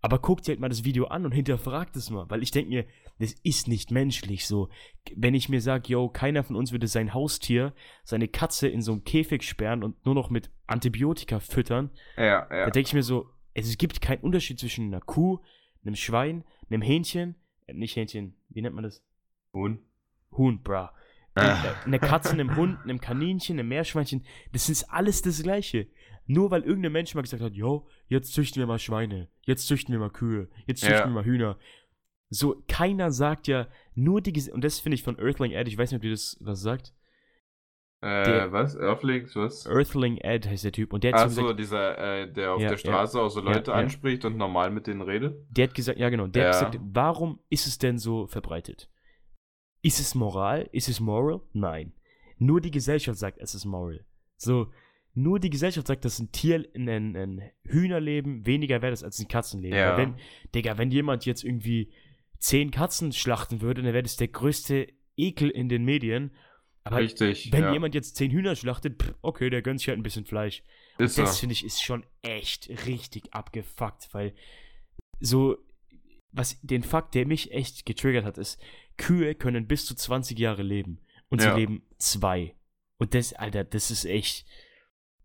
Aber 0.04 0.18
guck 0.18 0.42
dir 0.42 0.52
halt 0.52 0.60
mal 0.60 0.68
das 0.68 0.84
Video 0.84 1.06
an 1.06 1.24
und 1.24 1.32
hinterfragt 1.32 1.96
es 1.96 2.10
mal, 2.10 2.28
weil 2.28 2.42
ich 2.42 2.50
denke 2.50 2.68
mir, 2.68 2.84
das 3.20 3.32
ist 3.42 3.68
nicht 3.68 3.90
menschlich 3.90 4.46
so. 4.46 4.68
Wenn 5.16 5.32
ich 5.32 5.48
mir 5.48 5.62
sage, 5.62 5.84
yo, 5.88 6.10
keiner 6.10 6.44
von 6.44 6.56
uns 6.56 6.72
würde 6.72 6.88
sein 6.88 7.14
Haustier, 7.14 7.72
seine 8.04 8.28
Katze 8.28 8.68
in 8.68 8.82
so 8.82 8.92
einem 8.92 9.04
Käfig 9.04 9.44
sperren 9.44 9.82
und 9.82 10.04
nur 10.04 10.14
noch 10.14 10.28
mit 10.28 10.50
Antibiotika 10.66 11.40
füttern, 11.40 11.90
ja, 12.18 12.24
ja. 12.24 12.66
da 12.66 12.70
denke 12.70 12.88
ich 12.88 12.94
mir 12.94 13.02
so, 13.02 13.30
es 13.54 13.78
gibt 13.78 14.02
keinen 14.02 14.20
Unterschied 14.20 14.58
zwischen 14.58 14.88
einer 14.88 15.00
Kuh, 15.00 15.38
einem 15.82 15.96
Schwein, 15.96 16.44
einem 16.68 16.82
Hähnchen, 16.82 17.36
äh, 17.66 17.72
nicht 17.72 17.96
Hähnchen, 17.96 18.34
wie 18.50 18.60
nennt 18.60 18.74
man 18.74 18.84
das? 18.84 19.02
Huhn. 19.54 19.78
Huhn, 20.32 20.62
bra. 20.62 20.92
Äh, 21.36 21.54
Eine 21.84 21.98
Katze, 21.98 22.30
einem 22.30 22.54
Hund, 22.56 22.78
einem 22.84 23.00
Kaninchen, 23.00 23.58
einem 23.58 23.68
Meerschweinchen, 23.68 24.24
das 24.52 24.68
ist 24.68 24.84
alles 24.90 25.20
das 25.22 25.42
Gleiche. 25.42 25.88
Nur 26.26 26.50
weil 26.50 26.62
irgendein 26.62 26.92
Mensch 26.92 27.14
mal 27.14 27.22
gesagt 27.22 27.42
hat, 27.42 27.54
yo, 27.54 27.86
jetzt 28.06 28.32
züchten 28.32 28.60
wir 28.60 28.66
mal 28.66 28.78
Schweine, 28.78 29.28
jetzt 29.42 29.66
züchten 29.66 29.92
wir 29.92 29.98
mal 29.98 30.10
Kühe, 30.10 30.48
jetzt 30.66 30.80
züchten 30.80 30.98
Ja. 30.98 31.04
wir 31.06 31.12
mal 31.12 31.24
Hühner. 31.24 31.58
So, 32.30 32.62
keiner 32.68 33.10
sagt 33.10 33.46
ja, 33.48 33.68
nur 33.94 34.20
die, 34.22 34.32
Ges- 34.32 34.50
und 34.50 34.64
das 34.64 34.80
finde 34.80 34.94
ich 34.94 35.02
von 35.02 35.18
Earthling 35.18 35.52
Ed, 35.52 35.68
ich 35.68 35.76
weiß 35.76 35.90
nicht, 35.90 35.98
ob 35.98 36.02
dir 36.02 36.10
das 36.12 36.36
was 36.40 36.60
sagt. 36.62 36.94
Äh, 38.00 38.24
Der- 38.24 38.52
was? 38.52 38.76
Earthlings, 38.76 39.34
was? 39.36 39.66
Earthling 39.66 40.18
Ed 40.18 40.46
heißt 40.48 40.64
der 40.64 40.72
Typ, 40.72 40.92
und 40.92 41.04
der 41.04 41.12
hat, 41.12 41.20
so 41.20 41.24
Achso, 41.26 41.42
gesagt, 41.42 41.58
dieser, 41.60 41.98
äh, 42.22 42.32
der 42.32 42.52
auf 42.54 42.60
Ja, 42.60 42.68
der 42.68 42.76
ja. 42.76 42.78
Straße 42.78 43.20
auch 43.20 43.28
so 43.28 43.40
Leute 43.40 43.70
Ja, 43.70 43.78
ja. 43.78 43.82
anspricht 43.84 44.24
und 44.24 44.36
normal 44.36 44.70
mit 44.70 44.86
denen 44.86 45.00
redet. 45.02 45.36
der 45.50 45.68
hat 45.68 45.74
gesagt, 45.74 45.98
ja 45.98 46.08
genau, 46.10 46.26
der 46.26 46.48
hat 46.48 46.54
Ja. 46.62 46.68
gesagt, 46.70 46.84
warum 46.92 47.40
ist 47.50 47.66
es 47.66 47.78
denn 47.78 47.98
so 47.98 48.26
verbreitet? 48.26 48.90
Ist 49.84 50.00
es 50.00 50.14
moral? 50.14 50.68
Ist 50.72 50.88
es 50.88 50.98
moral? 50.98 51.40
Nein. 51.52 51.92
Nur 52.38 52.60
die 52.60 52.70
Gesellschaft 52.70 53.18
sagt, 53.18 53.38
es 53.38 53.54
ist 53.54 53.66
moral. 53.66 54.04
So, 54.36 54.72
nur 55.12 55.38
die 55.38 55.50
Gesellschaft 55.50 55.86
sagt, 55.86 56.04
dass 56.04 56.18
ein 56.18 56.32
Tier, 56.32 56.66
ein, 56.74 56.88
ein 56.88 57.50
Hühnerleben 57.64 58.46
weniger 58.46 58.82
wert 58.82 58.94
ist 58.94 59.04
als 59.04 59.18
ein 59.20 59.28
Katzenleben. 59.28 59.78
Ja. 59.78 59.96
Wenn, 59.96 60.16
Digga, 60.54 60.78
wenn 60.78 60.90
jemand 60.90 61.26
jetzt 61.26 61.44
irgendwie 61.44 61.92
zehn 62.38 62.70
Katzen 62.70 63.12
schlachten 63.12 63.60
würde, 63.60 63.82
dann 63.82 63.92
wäre 63.92 64.02
das 64.02 64.16
der 64.16 64.28
größte 64.28 64.88
Ekel 65.16 65.50
in 65.50 65.68
den 65.68 65.84
Medien. 65.84 66.32
Aber 66.82 66.96
Richtig. 66.96 67.52
wenn 67.52 67.64
ja. 67.64 67.72
jemand 67.72 67.94
jetzt 67.94 68.16
zehn 68.16 68.30
Hühner 68.30 68.56
schlachtet, 68.56 69.02
pff, 69.02 69.14
okay, 69.22 69.50
der 69.50 69.62
gönnt 69.62 69.80
sich 69.80 69.88
halt 69.88 69.98
ein 69.98 70.02
bisschen 70.02 70.26
Fleisch. 70.26 70.62
ist 70.98 71.16
Das 71.18 71.34
so. 71.34 71.40
finde 71.40 71.52
ich 71.52 71.64
ist 71.64 71.82
schon 71.82 72.04
echt 72.22 72.68
richtig 72.86 73.32
abgefuckt, 73.32 74.12
weil 74.12 74.34
so, 75.20 75.56
was 76.32 76.60
den 76.62 76.82
Fakt, 76.82 77.14
der 77.14 77.26
mich 77.26 77.52
echt 77.52 77.86
getriggert 77.86 78.24
hat, 78.24 78.36
ist, 78.36 78.60
Kühe 78.96 79.34
können 79.34 79.66
bis 79.66 79.86
zu 79.86 79.94
20 79.94 80.38
Jahre 80.38 80.62
leben 80.62 80.98
und 81.28 81.42
Ja. 81.42 81.54
sie 81.54 81.60
leben 81.60 81.82
zwei. 81.98 82.54
Und 82.98 83.14
das, 83.14 83.32
Alter, 83.32 83.64
das 83.64 83.90
ist 83.90 84.04
echt, 84.04 84.46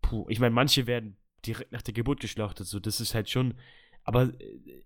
puh. 0.02 0.26
Ich 0.28 0.40
meine, 0.40 0.54
manche 0.54 0.86
werden 0.86 1.16
direkt 1.46 1.72
nach 1.72 1.82
der 1.82 1.94
Geburt 1.94 2.20
geschlachtet, 2.20 2.66
so, 2.66 2.78
das 2.80 3.00
ist 3.00 3.14
halt 3.14 3.30
schon, 3.30 3.54
aber, 4.04 4.32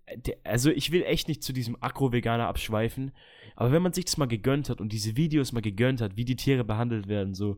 äh, 0.05 0.35
also 0.43 0.69
ich 0.69 0.91
will 0.91 1.03
echt 1.03 1.27
nicht 1.27 1.43
zu 1.43 1.51
diesem 1.51 1.77
Agro-Veganer 1.81 2.47
abschweifen, 2.47 3.11
aber 3.55 3.71
wenn 3.71 3.81
man 3.81 3.93
sich 3.93 4.05
das 4.05 4.17
mal 4.17 4.27
gegönnt 4.27 4.69
hat 4.69 4.79
und 4.81 4.91
diese 4.93 5.17
Videos 5.17 5.51
mal 5.51 5.61
gegönnt 5.61 6.01
hat, 6.01 6.15
wie 6.15 6.25
die 6.25 6.35
Tiere 6.35 6.63
behandelt 6.63 7.07
werden, 7.07 7.33
so, 7.33 7.57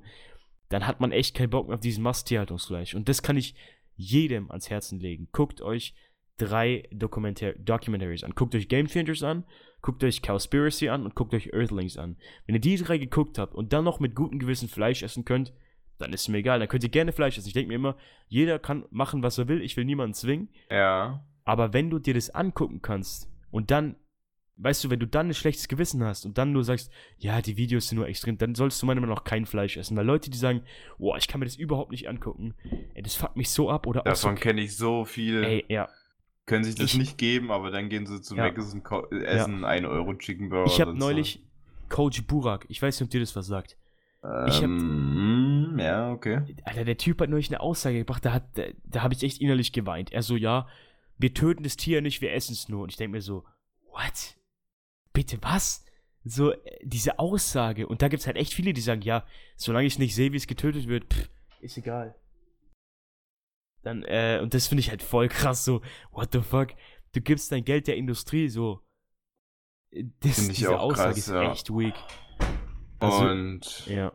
dann 0.70 0.88
hat 0.88 1.00
man 1.00 1.12
echt 1.12 1.36
keinen 1.36 1.50
Bock 1.50 1.68
mehr 1.68 1.76
auf 1.76 1.82
diesen 1.82 2.04
Masttierhaltungsfleisch. 2.04 2.94
Und 2.94 3.08
das 3.10 3.22
kann 3.22 3.38
ich 3.38 3.56
jedem 3.96 4.52
ans 4.52 4.70
Herzen 4.70 5.00
legen. 5.00 5.28
Guckt 5.32 5.62
euch 5.62 5.94
drei 6.38 6.84
Dokumentar 6.92 7.54
Documentaries 7.54 8.24
an. 8.24 8.36
Guckt 8.36 8.54
euch 8.54 8.68
Game 8.68 8.88
Changers 8.88 9.24
an, 9.24 9.44
guckt 9.82 10.04
euch 10.04 10.22
Cowspiracy 10.22 10.90
an 10.90 11.06
und 11.06 11.16
guckt 11.16 11.34
euch 11.34 11.54
Earthlings 11.54 11.98
an. 11.98 12.18
Wenn 12.46 12.56
ihr 12.56 12.62
die 12.62 12.78
drei 12.78 12.98
geguckt 12.98 13.38
habt 13.38 13.56
und 13.56 13.74
dann 13.74 13.84
noch 13.84 14.00
mit 14.00 14.16
gutem 14.16 14.40
Gewissen 14.40 14.70
Fleisch 14.70 15.04
essen 15.04 15.26
könnt, 15.26 15.54
dann 15.98 16.14
ist 16.14 16.28
mir 16.28 16.38
egal. 16.40 16.60
Dann 16.60 16.68
könnt 16.68 16.84
ihr 16.84 16.90
gerne 16.90 17.12
Fleisch 17.12 17.38
essen. 17.38 17.48
Ich 17.48 17.54
denke 17.54 17.70
mir 17.70 17.76
immer, 17.76 17.98
jeder 18.28 18.60
kann 18.60 18.86
machen, 18.92 19.24
was 19.24 19.38
er 19.38 19.48
will. 19.48 19.62
Ich 19.62 19.78
will 19.78 19.86
niemanden 19.86 20.14
zwingen. 20.14 20.50
Ja. 20.70 21.24
Aber 21.44 21.74
wenn 21.74 21.90
du 21.90 22.00
dir 22.00 22.14
das 22.14 22.30
angucken 22.30 22.82
kannst 22.82 23.32
und 23.52 23.72
dann, 23.72 23.96
weißt 24.58 24.84
du, 24.84 24.90
wenn 24.90 25.00
du 25.00 25.08
dann 25.08 25.28
ein 25.30 25.34
schlechtes 25.34 25.68
Gewissen 25.68 26.04
hast 26.04 26.26
und 26.26 26.38
dann 26.38 26.52
nur 26.52 26.64
sagst, 26.64 26.92
ja, 27.18 27.42
die 27.42 27.58
Videos 27.58 27.88
sind 27.88 27.98
nur 27.98 28.08
extrem, 28.08 28.38
dann 28.38 28.54
solltest 28.54 28.82
du 28.82 28.86
meiner 28.86 29.00
Meinung 29.02 29.16
nach 29.16 29.24
kein 29.24 29.46
Fleisch 29.46 29.78
essen. 29.78 29.96
Weil 29.96 30.06
Leute, 30.06 30.30
die 30.30 30.38
sagen, 30.38 30.62
boah, 30.98 31.18
ich 31.18 31.28
kann 31.28 31.40
mir 31.40 31.46
das 31.46 31.56
überhaupt 31.56 31.92
nicht 31.92 32.10
angucken, 32.10 32.54
ey, 32.94 33.02
das 33.02 33.16
fuckt 33.16 33.38
mich 33.38 33.50
so 33.50 33.70
ab 33.70 33.88
oder 33.88 34.02
auch 34.02 34.16
so, 34.16 34.28
Davon 34.28 34.36
kenne 34.40 34.62
ich 34.62 34.76
so 34.76 35.06
viel. 35.06 35.44
ey, 35.44 35.66
ja. 35.70 35.88
Können 36.48 36.64
sich 36.64 36.74
das 36.76 36.94
Ich- 36.94 36.98
nicht 36.98 37.18
geben, 37.20 37.52
aber 37.52 37.70
dann 37.70 37.90
gehen 37.90 38.08
sie 38.08 38.22
zum 38.22 38.38
Ja. 38.38 38.48
Und 38.48 39.12
essen 39.24 39.64
1 39.66 39.86
Euro 39.86 40.16
Chicken 40.16 40.50
Burger. 40.50 40.72
Ich 40.72 40.82
habe 40.82 40.96
neulich 40.96 41.44
Coach 41.90 42.24
Burak, 42.26 42.66
ich 42.70 42.82
weiß 42.82 43.00
nicht, 43.00 43.08
ob 43.08 43.12
dir 43.12 43.20
das 43.20 43.36
was 43.36 43.46
sagt. 43.48 43.78
so. 44.24 44.28
ich 44.48 44.56
hab- 44.64 44.64
Ähm, 44.64 45.78
ja, 45.80 46.12
okay. 46.12 46.42
Alter, 46.64 46.84
der 46.86 46.98
Typ 46.98 47.22
hat 47.22 47.30
neulich 47.30 47.50
eine 47.50 47.60
Aussage 47.60 48.00
gebracht, 48.00 48.26
da, 48.26 48.34
hat, 48.34 48.44
da, 48.58 48.64
da 48.86 49.04
habe 49.04 49.14
ich 49.14 49.24
echt 49.24 49.40
innerlich 49.42 49.72
geweint. 49.74 50.12
Er 50.12 50.24
so, 50.24 50.36
ja, 50.36 50.68
wir 51.18 51.34
töten 51.34 51.64
das 51.64 51.78
Tier 51.78 52.02
nicht, 52.02 52.20
wir 52.22 52.34
essen 52.34 52.54
es 52.54 52.68
nur. 52.68 52.82
Und 52.84 52.90
ich 52.92 52.98
denke 52.98 53.12
mir 53.12 53.22
so, 53.22 53.46
what? 53.92 54.36
Bitte 55.14 55.38
was? 55.42 55.86
So, 56.26 56.52
äh, 56.52 56.58
diese 56.84 57.20
Aussage. 57.20 57.88
Und 57.88 58.02
da 58.02 58.08
gibt 58.08 58.22
es 58.22 58.28
halt 58.28 58.38
echt 58.38 58.54
viele, 58.54 58.74
die 58.74 58.82
sagen, 58.82 59.02
ja, 59.02 59.24
solange 59.56 59.86
ich 59.88 60.00
nicht 60.00 60.16
sehe, 60.16 60.32
wie 60.34 60.38
es 60.38 60.48
getötet 60.48 60.88
wird, 60.88 61.14
pff, 61.14 61.30
ist 61.62 61.78
egal. 61.78 62.16
Dann, 63.88 64.04
äh, 64.04 64.42
und 64.44 64.54
das 64.54 64.68
finde 64.68 64.82
ich 64.82 64.90
halt 64.90 65.02
voll 65.02 65.30
krass, 65.30 65.64
so, 65.64 65.82
what 66.12 66.34
the 66.34 66.42
fuck? 66.42 66.72
Du 67.14 67.22
gibst 67.22 67.54
dein 67.54 67.64
Geld 67.64 67.88
der 67.88 67.96
Industrie, 67.96 68.50
so. 68.50 68.86
Das, 69.92 70.36
Find 70.36 70.52
ich 70.52 70.58
diese 70.58 70.78
auch 70.78 70.92
Aussage 70.92 71.14
krass, 71.14 71.18
ist 71.20 71.30
ja. 71.30 71.52
echt 71.54 71.70
weak. 71.70 71.94
Also, 73.00 73.30
und 73.30 73.88
ja. 73.88 74.12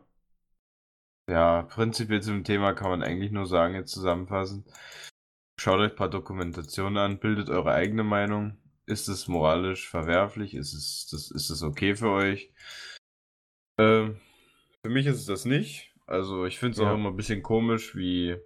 ja, 1.27 1.63
prinzipiell 1.63 2.21
zum 2.21 2.43
Thema 2.43 2.73
kann 2.73 2.91
man 2.91 3.01
eigentlich 3.01 3.31
nur 3.31 3.47
sagen, 3.47 3.73
jetzt 3.73 3.91
zusammenfassend. 3.91 4.67
Schaut 5.59 5.79
euch 5.79 5.89
ein 5.89 5.95
paar 5.95 6.09
Dokumentationen 6.09 6.99
an, 6.99 7.19
bildet 7.19 7.49
eure 7.49 7.71
eigene 7.71 8.03
Meinung. 8.03 8.59
Ist 8.85 9.07
es 9.07 9.27
moralisch 9.27 9.89
verwerflich? 9.89 10.53
Ist 10.53 10.75
es, 10.75 11.07
das, 11.09 11.31
ist 11.31 11.49
es 11.49 11.63
okay 11.63 11.95
für 11.95 12.11
euch? 12.11 12.53
Ähm, 13.79 14.21
für 14.83 14.91
mich 14.91 15.07
ist 15.07 15.17
es 15.17 15.25
das 15.25 15.45
nicht. 15.45 15.95
Also 16.05 16.45
ich 16.45 16.59
finde 16.59 16.73
es 16.73 16.77
Ja. 16.77 16.91
auch 16.91 16.93
immer 16.93 17.09
ein 17.09 17.15
bisschen 17.15 17.41
komisch, 17.41 17.95
wie 17.95 18.37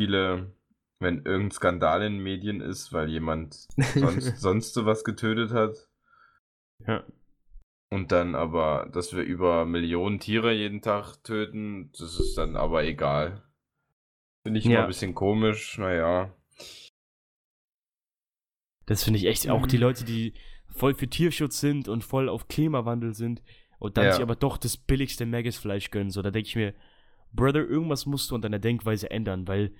viele, 0.00 0.52
wenn 1.00 1.24
irgendein 1.24 1.50
Skandal 1.50 2.02
in 2.02 2.14
den 2.14 2.22
Medien 2.22 2.60
ist, 2.60 2.92
weil 2.92 3.08
jemand 3.08 3.66
sonst, 3.94 4.36
sonst 4.40 4.74
so 4.74 4.86
was 4.86 5.04
getötet 5.04 5.50
hat. 5.52 5.88
ja. 6.86 7.04
Und 7.92 8.10
dann 8.10 8.34
aber, 8.34 8.90
dass 8.92 9.14
wir 9.14 9.22
über 9.22 9.64
Millionen 9.66 10.18
Tiere 10.18 10.52
jeden 10.52 10.82
Tag 10.82 11.22
töten, 11.22 11.92
das 11.92 12.18
ist 12.18 12.36
dann 12.36 12.56
aber 12.56 12.82
egal. 12.82 13.44
Finde 14.44 14.58
ich 14.58 14.64
Ja. 14.64 14.70
immer 14.72 14.80
ein 14.82 14.88
bisschen 14.88 15.14
komisch, 15.14 15.78
naja. 15.78 16.34
Das 18.86 19.04
finde 19.04 19.18
ich 19.18 19.26
echt, 19.26 19.48
auch 19.48 19.62
Mhm. 19.62 19.68
die 19.68 19.76
Leute, 19.76 20.04
die 20.04 20.34
voll 20.66 20.94
für 20.94 21.08
Tierschutz 21.08 21.60
sind 21.60 21.88
und 21.88 22.02
voll 22.02 22.28
auf 22.28 22.48
Klimawandel 22.48 23.14
sind 23.14 23.42
und 23.78 23.96
dann 23.96 24.06
Ja. 24.06 24.12
sich 24.12 24.22
aber 24.22 24.34
doch 24.36 24.58
das 24.58 24.76
billigste 24.76 25.24
Maggis-Fleisch 25.24 25.90
gönnen. 25.90 26.10
So, 26.10 26.20
da 26.20 26.30
denke 26.32 26.48
ich 26.48 26.56
mir, 26.56 26.74
Brother, 27.34 27.66
irgendwas 27.68 28.06
musst 28.06 28.30
du 28.30 28.34
an 28.36 28.42
deiner 28.42 28.58
Denkweise 28.58 29.10
ändern, 29.10 29.46
weil 29.48 29.72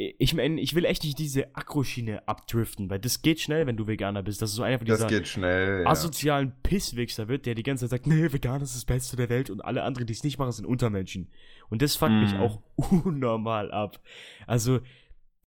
ich 0.00 0.32
meine, 0.32 0.60
ich 0.60 0.76
will 0.76 0.84
echt 0.84 1.02
nicht 1.02 1.18
diese 1.18 1.56
Akroschiene 1.56 2.28
abdriften, 2.28 2.88
weil 2.88 3.00
das 3.00 3.20
geht 3.20 3.40
schnell, 3.40 3.66
wenn 3.66 3.76
du 3.76 3.88
Veganer 3.88 4.22
bist. 4.22 4.40
Das 4.40 4.50
ist 4.50 4.54
so 4.56 4.62
einer 4.62 4.78
von 4.78 4.86
Das 4.86 4.98
dieser 4.98 5.08
geht 5.08 5.26
schnell. 5.26 5.82
Ja. 5.82 5.90
asozialen 5.90 6.52
Pisswichser 6.62 7.26
wird, 7.26 7.46
der 7.46 7.56
die 7.56 7.64
ganze 7.64 7.84
Zeit 7.84 7.90
sagt, 7.90 8.06
nee, 8.06 8.32
vegan 8.32 8.62
ist 8.62 8.76
das 8.76 8.84
Beste 8.84 9.16
der 9.16 9.28
Welt 9.28 9.50
und 9.50 9.60
alle 9.60 9.82
anderen, 9.82 10.06
die 10.06 10.12
es 10.12 10.22
nicht 10.22 10.38
machen, 10.38 10.52
sind 10.52 10.66
Untermenschen. 10.66 11.32
Und 11.68 11.82
das 11.82 11.96
fuckt 11.96 12.12
mich 12.12 12.32
Mhm. 12.32 12.40
auch 12.40 12.62
unnormal 12.76 13.72
ab. 13.72 14.00
Also, 14.46 14.78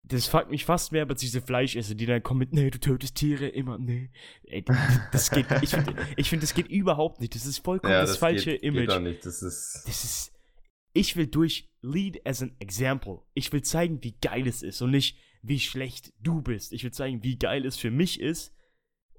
das 0.04 0.26
fuckt 0.26 0.50
mich 0.50 0.64
fast 0.64 0.92
mehr 0.92 1.06
als 1.06 1.20
diese 1.20 1.42
Fleischesser, 1.42 1.94
die 1.94 2.06
dann 2.06 2.22
kommen 2.22 2.38
mit, 2.38 2.54
nee, 2.54 2.70
du 2.70 2.80
tötest 2.80 3.16
Tiere 3.16 3.46
immer, 3.46 3.76
nee. 3.76 4.08
Ey, 4.44 4.64
das 5.12 5.30
geht, 5.30 5.44
ich 5.60 5.68
finde, 5.68 5.94
ich 6.16 6.30
find, 6.30 6.42
das 6.42 6.54
geht 6.54 6.68
überhaupt 6.68 7.20
nicht. 7.20 7.34
Das 7.34 7.44
ist 7.44 7.58
vollkommen 7.58 7.92
ja, 7.92 8.00
das, 8.00 8.16
falsche 8.16 8.52
geht, 8.52 8.62
Image. 8.62 8.86
Geht 8.86 8.90
auch 8.92 9.00
nicht. 9.00 9.26
Das 9.26 9.42
ist. 9.42 9.82
Das 9.86 10.02
ist. 10.02 10.32
Ich 10.92 11.16
will 11.16 11.26
durch 11.26 11.68
Lead 11.82 12.26
as 12.26 12.42
an 12.42 12.54
Example. 12.58 13.20
Ich 13.34 13.52
will 13.52 13.62
zeigen, 13.62 14.02
wie 14.02 14.16
geil 14.20 14.46
es 14.46 14.62
ist 14.62 14.82
und 14.82 14.90
nicht, 14.90 15.16
wie 15.42 15.60
schlecht 15.60 16.12
du 16.20 16.42
bist. 16.42 16.72
Ich 16.72 16.84
will 16.84 16.92
zeigen, 16.92 17.22
wie 17.22 17.38
geil 17.38 17.64
es 17.64 17.76
für 17.76 17.90
mich 17.90 18.20
ist 18.20 18.54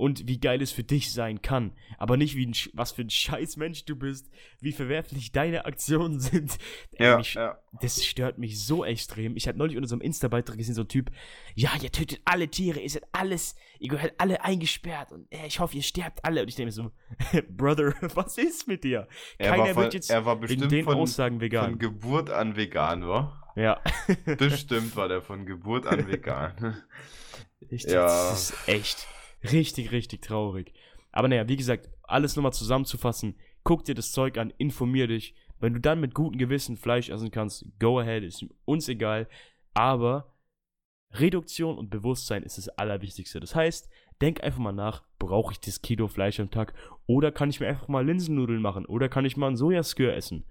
und 0.01 0.27
wie 0.27 0.39
geil 0.39 0.63
es 0.63 0.71
für 0.71 0.83
dich 0.83 1.13
sein 1.13 1.43
kann. 1.43 1.73
Aber 1.99 2.17
nicht, 2.17 2.35
wie 2.35 2.47
ein, 2.47 2.55
was 2.73 2.91
für 2.91 3.03
ein 3.03 3.11
scheiß 3.11 3.57
Mensch 3.57 3.85
du 3.85 3.95
bist, 3.95 4.31
wie 4.59 4.71
verwerflich 4.71 5.31
deine 5.31 5.65
Aktionen 5.65 6.19
sind. 6.19 6.57
Ja, 6.97 7.17
mich, 7.17 7.35
ja. 7.35 7.59
Das 7.81 8.03
stört 8.03 8.39
mich 8.39 8.65
so 8.65 8.83
extrem. 8.83 9.37
Ich 9.37 9.47
habe 9.47 9.59
neulich 9.59 9.77
unter 9.77 9.87
so 9.87 9.93
einem 9.93 10.01
Insta-Beitrag 10.01 10.57
gesehen, 10.57 10.73
so 10.73 10.81
ein 10.81 10.87
Typ, 10.87 11.11
ja, 11.53 11.69
ihr 11.79 11.91
tötet 11.91 12.19
alle 12.25 12.47
Tiere, 12.47 12.79
ihr 12.79 12.89
seid 12.89 13.03
alles, 13.11 13.55
ihr 13.77 13.89
gehört 13.89 14.15
alle 14.17 14.43
eingesperrt 14.43 15.11
und 15.11 15.31
äh, 15.31 15.45
ich 15.45 15.59
hoffe, 15.59 15.75
ihr 15.75 15.83
sterbt 15.83 16.25
alle. 16.25 16.41
Und 16.41 16.47
ich 16.47 16.55
denke 16.55 16.69
mir 16.69 16.71
so, 16.71 16.91
Brother, 17.49 17.93
was 18.15 18.39
ist 18.39 18.67
mit 18.67 18.83
dir? 18.83 19.07
Er 19.37 19.51
Keiner 19.51 19.65
war, 19.65 19.73
von, 19.75 19.83
wird 19.83 19.93
jetzt 19.93 20.09
er 20.09 20.25
war 20.25 20.37
wegen 20.37 20.47
bestimmt 20.47 20.71
den 20.71 20.85
von, 20.85 20.97
Aussagen 20.97 21.41
vegan. 21.41 21.69
von 21.69 21.79
Geburt 21.79 22.31
an 22.31 22.55
vegan, 22.55 23.07
wa? 23.07 23.53
ja. 23.55 23.79
Bestimmt 24.25 24.95
war 24.95 25.09
der 25.09 25.21
von 25.21 25.45
Geburt 25.45 25.85
an 25.85 26.07
vegan. 26.07 26.81
Ich, 27.69 27.83
Ja. 27.83 28.07
Das 28.07 28.49
ist 28.49 28.67
echt 28.67 29.07
richtig, 29.43 29.91
richtig 29.91 30.21
traurig. 30.21 30.73
Aber 31.11 31.27
naja, 31.27 31.47
wie 31.47 31.57
gesagt, 31.57 31.89
alles 32.03 32.35
nochmal 32.35 32.53
zusammenzufassen, 32.53 33.35
guck 33.63 33.85
dir 33.85 33.95
das 33.95 34.11
Zeug 34.11 34.37
an, 34.37 34.53
informier 34.57 35.07
dich. 35.07 35.35
Wenn 35.59 35.73
du 35.73 35.79
dann 35.79 35.99
mit 35.99 36.13
gutem 36.13 36.39
Gewissen 36.39 36.77
Fleisch 36.77 37.09
essen 37.09 37.31
kannst, 37.31 37.65
go 37.79 37.99
ahead, 37.99 38.23
ist 38.23 38.45
uns 38.65 38.87
egal. 38.87 39.27
Aber 39.73 40.33
Reduktion 41.13 41.77
und 41.77 41.89
Bewusstsein 41.89 42.43
ist 42.43 42.57
das 42.57 42.69
Allerwichtigste. 42.69 43.39
Das 43.39 43.55
heißt, 43.55 43.89
denk 44.21 44.43
einfach 44.43 44.59
mal 44.59 44.71
nach, 44.71 45.03
brauche 45.19 45.51
ich 45.53 45.59
das 45.59 45.81
Kilo 45.81 46.07
Fleisch 46.07 46.39
am 46.39 46.51
Tag? 46.51 46.73
Oder 47.05 47.31
kann 47.31 47.49
ich 47.49 47.59
mir 47.59 47.67
einfach 47.67 47.87
mal 47.87 48.05
Linsennudeln 48.05 48.61
machen? 48.61 48.85
Oder 48.85 49.09
kann 49.09 49.25
ich 49.25 49.37
mal 49.37 49.47
einen 49.47 49.57
Sojaskür 49.57 50.13
essen? 50.13 50.45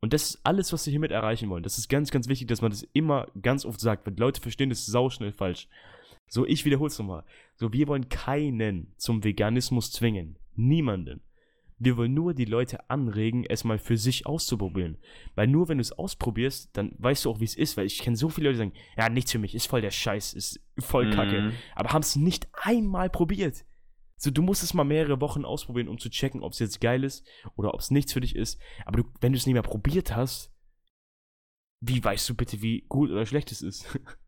Und 0.00 0.12
das 0.12 0.30
ist 0.30 0.40
alles, 0.44 0.72
was 0.72 0.86
wir 0.86 0.90
hiermit 0.90 1.12
erreichen 1.12 1.48
wollen. 1.48 1.62
Das 1.62 1.78
ist 1.78 1.88
ganz, 1.88 2.10
ganz 2.10 2.28
wichtig, 2.28 2.48
dass 2.48 2.60
man 2.60 2.70
das 2.70 2.82
immer 2.92 3.28
ganz 3.40 3.64
oft 3.64 3.80
sagt, 3.80 4.06
weil 4.06 4.18
Leute 4.18 4.40
verstehen 4.40 4.70
das 4.70 4.84
sauschnell 4.86 5.32
falsch. 5.32 5.68
So, 6.32 6.46
ich 6.46 6.64
wiederhole 6.64 6.88
es 6.88 6.98
nochmal. 6.98 7.24
So, 7.56 7.74
wir 7.74 7.88
wollen 7.88 8.08
keinen 8.08 8.94
zum 8.96 9.22
Veganismus 9.22 9.92
zwingen. 9.92 10.38
Niemanden. 10.54 11.20
Wir 11.76 11.98
wollen 11.98 12.14
nur 12.14 12.32
die 12.32 12.46
Leute 12.46 12.88
anregen, 12.88 13.44
es 13.44 13.64
mal 13.64 13.78
für 13.78 13.98
sich 13.98 14.24
auszuprobieren. 14.24 14.96
Weil 15.34 15.48
nur 15.48 15.68
wenn 15.68 15.76
du 15.76 15.82
es 15.82 15.92
ausprobierst, 15.92 16.70
dann 16.72 16.94
weißt 16.96 17.26
du 17.26 17.30
auch, 17.30 17.40
wie 17.40 17.44
es 17.44 17.54
ist. 17.54 17.76
Weil 17.76 17.84
ich 17.84 17.98
kenne 17.98 18.16
so 18.16 18.30
viele 18.30 18.48
Leute, 18.48 18.54
die 18.54 18.70
sagen, 18.70 18.84
ja, 18.96 19.10
nichts 19.10 19.30
für 19.30 19.38
mich, 19.38 19.54
ist 19.54 19.66
voll 19.66 19.82
der 19.82 19.90
Scheiß, 19.90 20.32
ist 20.32 20.58
voll 20.78 21.10
kacke. 21.10 21.38
Mhm. 21.38 21.52
Aber 21.74 21.92
haben 21.92 22.00
es 22.00 22.16
nicht 22.16 22.48
einmal 22.54 23.10
probiert. 23.10 23.66
So, 24.16 24.30
du 24.30 24.40
musst 24.40 24.62
es 24.62 24.72
mal 24.72 24.84
mehrere 24.84 25.20
Wochen 25.20 25.44
ausprobieren, 25.44 25.88
um 25.88 25.98
zu 25.98 26.08
checken, 26.08 26.42
ob 26.42 26.54
es 26.54 26.60
jetzt 26.60 26.80
geil 26.80 27.04
ist 27.04 27.28
oder 27.56 27.74
ob 27.74 27.80
es 27.80 27.90
nichts 27.90 28.14
für 28.14 28.22
dich 28.22 28.36
ist. 28.36 28.58
Aber 28.86 29.02
du, 29.02 29.10
wenn 29.20 29.32
du 29.32 29.36
es 29.36 29.44
nicht 29.44 29.52
mehr 29.52 29.60
probiert 29.60 30.16
hast, 30.16 30.50
wie 31.80 32.02
weißt 32.02 32.26
du 32.30 32.34
bitte, 32.34 32.62
wie 32.62 32.86
gut 32.88 33.10
oder 33.10 33.26
schlecht 33.26 33.52
es 33.52 33.60
ist? 33.60 33.98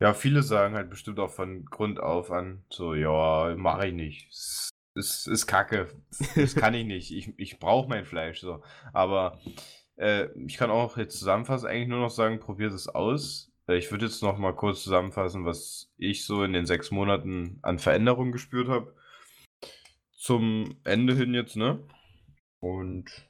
Ja, 0.00 0.14
viele 0.14 0.42
sagen 0.42 0.74
halt 0.74 0.88
bestimmt 0.88 1.20
auch 1.20 1.30
von 1.30 1.66
Grund 1.66 2.00
auf 2.00 2.30
an, 2.30 2.64
so, 2.70 2.94
ja, 2.94 3.54
mache 3.56 3.88
ich 3.88 3.94
nicht. 3.94 4.28
Es 4.30 4.70
ist, 4.94 5.28
ist 5.28 5.46
kacke. 5.46 5.88
Das 6.34 6.54
kann 6.54 6.74
ich 6.74 6.86
nicht. 6.86 7.12
Ich, 7.12 7.34
ich 7.38 7.58
brauche 7.58 7.88
mein 7.88 8.06
Fleisch 8.06 8.40
so. 8.40 8.62
Aber 8.94 9.38
äh, 9.96 10.28
ich 10.46 10.56
kann 10.56 10.70
auch 10.70 10.96
jetzt 10.96 11.18
zusammenfassen, 11.18 11.68
eigentlich 11.68 11.88
nur 11.88 12.00
noch 12.00 12.10
sagen, 12.10 12.40
probiert 12.40 12.72
es 12.72 12.88
aus. 12.88 13.52
Äh, 13.68 13.76
Ich 13.76 13.90
würde 13.90 14.06
jetzt 14.06 14.22
noch 14.22 14.38
mal 14.38 14.54
kurz 14.54 14.82
zusammenfassen, 14.82 15.44
was 15.44 15.92
ich 15.98 16.24
so 16.24 16.44
in 16.44 16.54
den 16.54 16.66
sechs 16.66 16.90
Monaten 16.90 17.58
an 17.62 17.78
Veränderungen 17.78 18.32
gespürt 18.32 18.68
habe. 18.68 18.94
Zum 20.16 20.76
Ende 20.84 21.14
hin 21.14 21.34
jetzt, 21.34 21.56
ne? 21.56 21.86
Und 22.60 23.29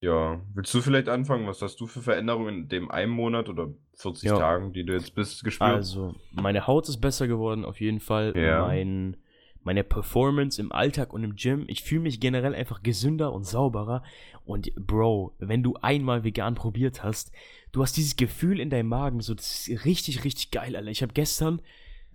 ja, 0.00 0.40
willst 0.54 0.72
du 0.74 0.80
vielleicht 0.80 1.08
anfangen? 1.08 1.46
Was 1.46 1.60
hast 1.60 1.80
du 1.80 1.86
für 1.86 2.02
Veränderungen 2.02 2.62
in 2.62 2.68
dem 2.68 2.90
einen 2.90 3.10
Monat 3.10 3.48
oder 3.48 3.68
40 3.94 4.30
Ja. 4.30 4.38
Tagen, 4.38 4.72
die 4.72 4.84
du 4.84 4.92
jetzt 4.92 5.14
bist, 5.14 5.42
gespürt? 5.42 5.70
Also, 5.70 6.14
meine 6.32 6.66
Haut 6.66 6.88
ist 6.88 7.00
besser 7.00 7.26
geworden, 7.26 7.64
auf 7.64 7.80
jeden 7.80 8.00
Fall. 8.00 8.32
Ja. 8.36 8.66
Mein, 8.66 9.16
meine 9.64 9.82
Performance 9.82 10.60
im 10.60 10.70
Alltag 10.70 11.12
und 11.12 11.24
im 11.24 11.34
Gym. 11.34 11.64
Ich 11.66 11.82
fühle 11.82 12.02
mich 12.02 12.20
generell 12.20 12.54
einfach 12.54 12.82
gesünder 12.82 13.32
und 13.32 13.44
sauberer. 13.44 14.04
Und 14.44 14.72
Bro, 14.76 15.34
wenn 15.38 15.64
du 15.64 15.74
einmal 15.82 16.22
vegan 16.22 16.54
probiert 16.54 17.02
hast, 17.02 17.32
du 17.72 17.82
hast 17.82 17.96
dieses 17.96 18.14
Gefühl 18.16 18.60
in 18.60 18.70
deinem 18.70 18.88
Magen, 18.88 19.20
so, 19.20 19.34
das 19.34 19.66
ist 19.66 19.84
richtig, 19.84 20.24
richtig 20.24 20.52
geil, 20.52 20.76
Alter. 20.76 20.90
Ich 20.90 21.02
habe 21.02 21.12
gestern 21.12 21.60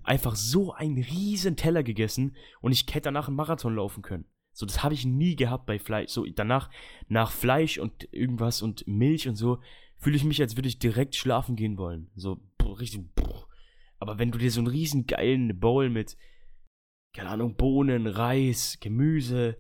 einfach 0.04 0.36
so 0.36 0.74
einen 0.74 0.98
riesen 0.98 1.58
Teller 1.58 1.84
gegessen 1.84 2.36
und 2.62 2.72
ich 2.72 2.86
hätte 2.90 3.02
danach 3.02 3.28
einen 3.28 3.38
Marathon 3.38 3.76
laufen 3.76 4.02
können. 4.02 4.26
So, 4.54 4.66
das 4.66 4.84
habe 4.84 4.94
ich 4.94 5.06
nie 5.06 5.36
gehabt 5.36 5.66
bei 5.66 5.80
Fleisch. 5.80 6.12
So, 6.12 6.26
danach, 6.26 6.70
nach 7.10 7.32
Fleisch 7.32 7.78
und 7.80 8.08
irgendwas 8.14 8.62
und 8.62 8.88
Milch 8.88 9.28
und 9.28 9.36
so, 9.36 9.60
fühle 9.98 10.16
ich 10.16 10.24
mich, 10.24 10.42
als 10.42 10.56
würde 10.56 10.70
ich 10.70 10.80
direkt 10.80 11.16
schlafen 11.16 11.56
gehen 11.56 11.78
wollen. 11.78 12.10
So, 12.16 12.40
boah, 12.58 12.80
richtig, 12.80 13.14
boah. 13.16 13.48
Aber 14.00 14.20
wenn 14.20 14.32
du 14.32 14.38
dir 14.38 14.52
so 14.52 14.60
einen 14.60 14.68
riesen 14.68 15.08
geilen 15.08 15.60
Bowl 15.60 15.90
mit, 15.90 16.18
keine 17.14 17.30
Ahnung, 17.30 17.56
Bohnen, 17.56 18.06
Reis, 18.08 18.78
Gemüse, 18.80 19.58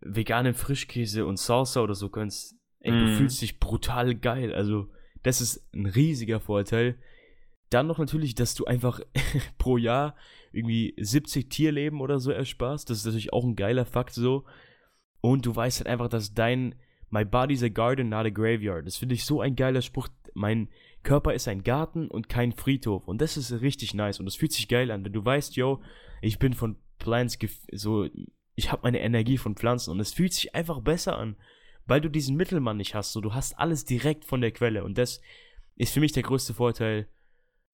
veganen 0.00 0.54
Frischkäse 0.54 1.26
und 1.26 1.38
Salsa 1.38 1.80
oder 1.80 1.94
so 1.94 2.08
gönnst, 2.10 2.56
ey, 2.80 2.92
du 2.92 3.04
Mhm. 3.04 3.08
fühlst 3.08 3.42
dich 3.42 3.60
brutal 3.60 4.14
geil. 4.14 4.52
Also, 4.54 4.90
das 5.22 5.40
ist 5.40 5.68
ein 5.74 5.86
riesiger 5.86 6.40
Vorteil. 6.40 6.98
Dann 7.74 7.88
noch 7.88 7.98
natürlich, 7.98 8.36
dass 8.36 8.54
du 8.54 8.66
einfach 8.66 9.00
pro 9.58 9.78
Jahr 9.78 10.14
irgendwie 10.52 10.94
70 10.96 11.50
Tierleben 11.50 12.00
oder 12.00 12.20
so 12.20 12.30
ersparst. 12.30 12.88
Das 12.88 12.98
ist 12.98 13.04
natürlich 13.04 13.32
auch 13.32 13.42
ein 13.42 13.56
geiler 13.56 13.84
Fakt 13.84 14.14
so. 14.14 14.44
Und 15.20 15.44
du 15.44 15.56
weißt 15.56 15.80
halt 15.80 15.88
einfach, 15.88 16.08
dass 16.08 16.34
dein 16.34 16.76
My 17.10 17.24
body's 17.24 17.64
a 17.64 17.68
garden, 17.68 18.10
not 18.10 18.26
a 18.26 18.30
graveyard. 18.30 18.86
Das 18.86 18.96
finde 18.96 19.16
ich 19.16 19.24
so 19.24 19.40
ein 19.40 19.56
geiler 19.56 19.82
Spruch. 19.82 20.06
Mein 20.34 20.68
Körper 21.02 21.34
ist 21.34 21.48
ein 21.48 21.64
Garten 21.64 22.06
und 22.06 22.28
kein 22.28 22.52
Friedhof. 22.52 23.08
Und 23.08 23.20
das 23.20 23.36
ist 23.36 23.50
richtig 23.60 23.92
nice. 23.92 24.20
Und 24.20 24.26
das 24.26 24.36
fühlt 24.36 24.52
sich 24.52 24.68
geil 24.68 24.92
an, 24.92 25.04
wenn 25.04 25.12
du 25.12 25.24
weißt, 25.24 25.56
yo, 25.56 25.82
ich 26.22 26.38
bin 26.38 26.52
von 26.52 26.76
Plants 27.00 27.36
so, 27.72 28.08
ich 28.54 28.70
habe 28.70 28.82
meine 28.84 29.00
Energie 29.00 29.36
von 29.36 29.56
Pflanzen. 29.56 29.90
Und 29.90 29.98
es 29.98 30.12
fühlt 30.12 30.32
sich 30.32 30.54
einfach 30.54 30.80
besser 30.80 31.18
an, 31.18 31.34
weil 31.86 32.00
du 32.00 32.08
diesen 32.08 32.36
Mittelmann 32.36 32.76
nicht 32.76 32.94
hast. 32.94 33.10
So, 33.10 33.20
du 33.20 33.34
hast 33.34 33.58
alles 33.58 33.84
direkt 33.84 34.24
von 34.24 34.40
der 34.40 34.52
Quelle. 34.52 34.84
Und 34.84 34.96
das 34.96 35.20
ist 35.74 35.92
für 35.92 35.98
mich 35.98 36.12
der 36.12 36.22
größte 36.22 36.54
Vorteil. 36.54 37.08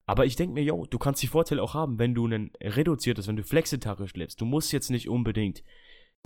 Aber 0.05 0.25
ich 0.25 0.35
denke 0.35 0.53
mir, 0.53 0.63
yo, 0.63 0.85
du 0.85 0.97
kannst 0.97 1.21
die 1.21 1.27
Vorteile 1.27 1.61
auch 1.61 1.73
haben, 1.73 1.99
wenn 1.99 2.13
du 2.13 2.25
einen 2.25 2.51
reduziertes, 2.61 3.27
wenn 3.27 3.35
du 3.35 3.43
flexitarisch 3.43 4.13
lebst. 4.13 4.41
Du 4.41 4.45
musst 4.45 4.71
jetzt 4.73 4.89
nicht 4.89 5.07
unbedingt 5.07 5.63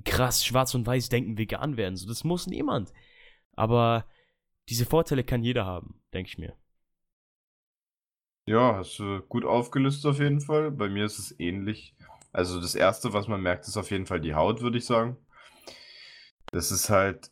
krass 0.04 0.46
schwarz 0.46 0.74
und 0.76 0.86
weiß 0.86 1.10
denken, 1.10 1.38
vegan 1.38 1.78
werden. 1.78 1.96
So, 1.96 2.08
das 2.08 2.24
muss 2.24 2.48
niemand. 2.48 2.94
Aber 3.56 4.06
diese 4.70 4.86
Vorteile 4.86 5.24
kann 5.24 5.44
jeder 5.44 5.66
haben, 5.66 6.02
denke 6.14 6.30
ich 6.30 6.38
mir. 6.38 6.56
Ja, 8.48 8.76
hast 8.76 9.00
du 9.00 9.22
gut 9.22 9.46
aufgelistet 9.46 10.06
auf 10.06 10.20
jeden 10.20 10.42
Fall. 10.42 10.72
Bei 10.72 10.90
mir 10.90 11.06
ist 11.06 11.20
es 11.20 11.40
ähnlich. 11.40 11.96
Also 12.32 12.60
das 12.60 12.76
Erste, 12.76 13.14
was 13.14 13.28
man 13.28 13.42
merkt, 13.42 13.68
ist 13.68 13.78
auf 13.78 13.92
jeden 13.92 14.06
Fall 14.06 14.20
die 14.20 14.36
Haut, 14.36 14.62
würde 14.62 14.78
ich 14.78 14.86
sagen. 14.86 15.18
Das 16.52 16.72
ist 16.72 16.90
halt, 16.90 17.32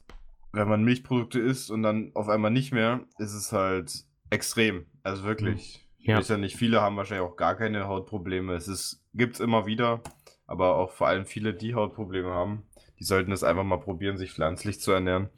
wenn 0.54 0.68
man 0.68 0.84
Milchprodukte 0.84 1.40
isst 1.40 1.70
und 1.70 1.84
dann 1.84 2.12
auf 2.16 2.30
einmal 2.30 2.52
nicht 2.52 2.72
mehr, 2.72 3.06
ist 3.18 3.34
es 3.34 3.52
halt 3.52 4.06
extrem. 4.30 4.88
Also 5.04 5.24
wirklich. 5.24 5.83
Ich 6.04 6.10
Ja. 6.10 6.20
weiß 6.20 6.28
ja 6.30 6.38
nicht, 6.38 6.58
viele 6.58 6.82
haben 6.82 6.98
wahrscheinlich 6.98 7.28
auch 7.28 7.36
gar 7.38 7.56
keine 7.56 7.88
Hautprobleme. 7.88 8.54
Es 8.56 8.68
ist, 8.68 9.02
gibt's 9.14 9.40
immer 9.40 9.66
wieder, 9.66 10.02
aber 10.46 10.76
auch 10.76 10.92
vor 10.92 11.08
allem 11.08 11.26
viele, 11.26 11.54
die 11.54 11.76
Hautprobleme 11.76 12.30
haben, 12.30 12.64
die 13.00 13.06
sollten 13.06 13.32
es 13.32 13.44
einfach 13.44 13.64
mal 13.64 13.80
probieren, 13.80 14.18
sich 14.18 14.32
pflanzlich 14.34 14.80
zu 14.82 14.92
ernähren. 14.92 15.30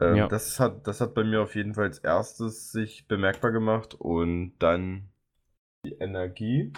Ähm, 0.00 0.18
Ja. 0.18 0.28
das, 0.28 0.60
hat, 0.60 0.86
das 0.86 1.00
hat 1.00 1.14
bei 1.14 1.24
mir 1.24 1.42
auf 1.42 1.54
jeden 1.56 1.74
Fall 1.74 1.84
als 1.86 1.98
erstes 2.00 2.72
sich 2.72 3.08
bemerkbar 3.08 3.52
gemacht 3.52 3.94
und 3.94 4.54
dann 4.60 5.10
die 5.84 5.94
Energie. 5.94 6.72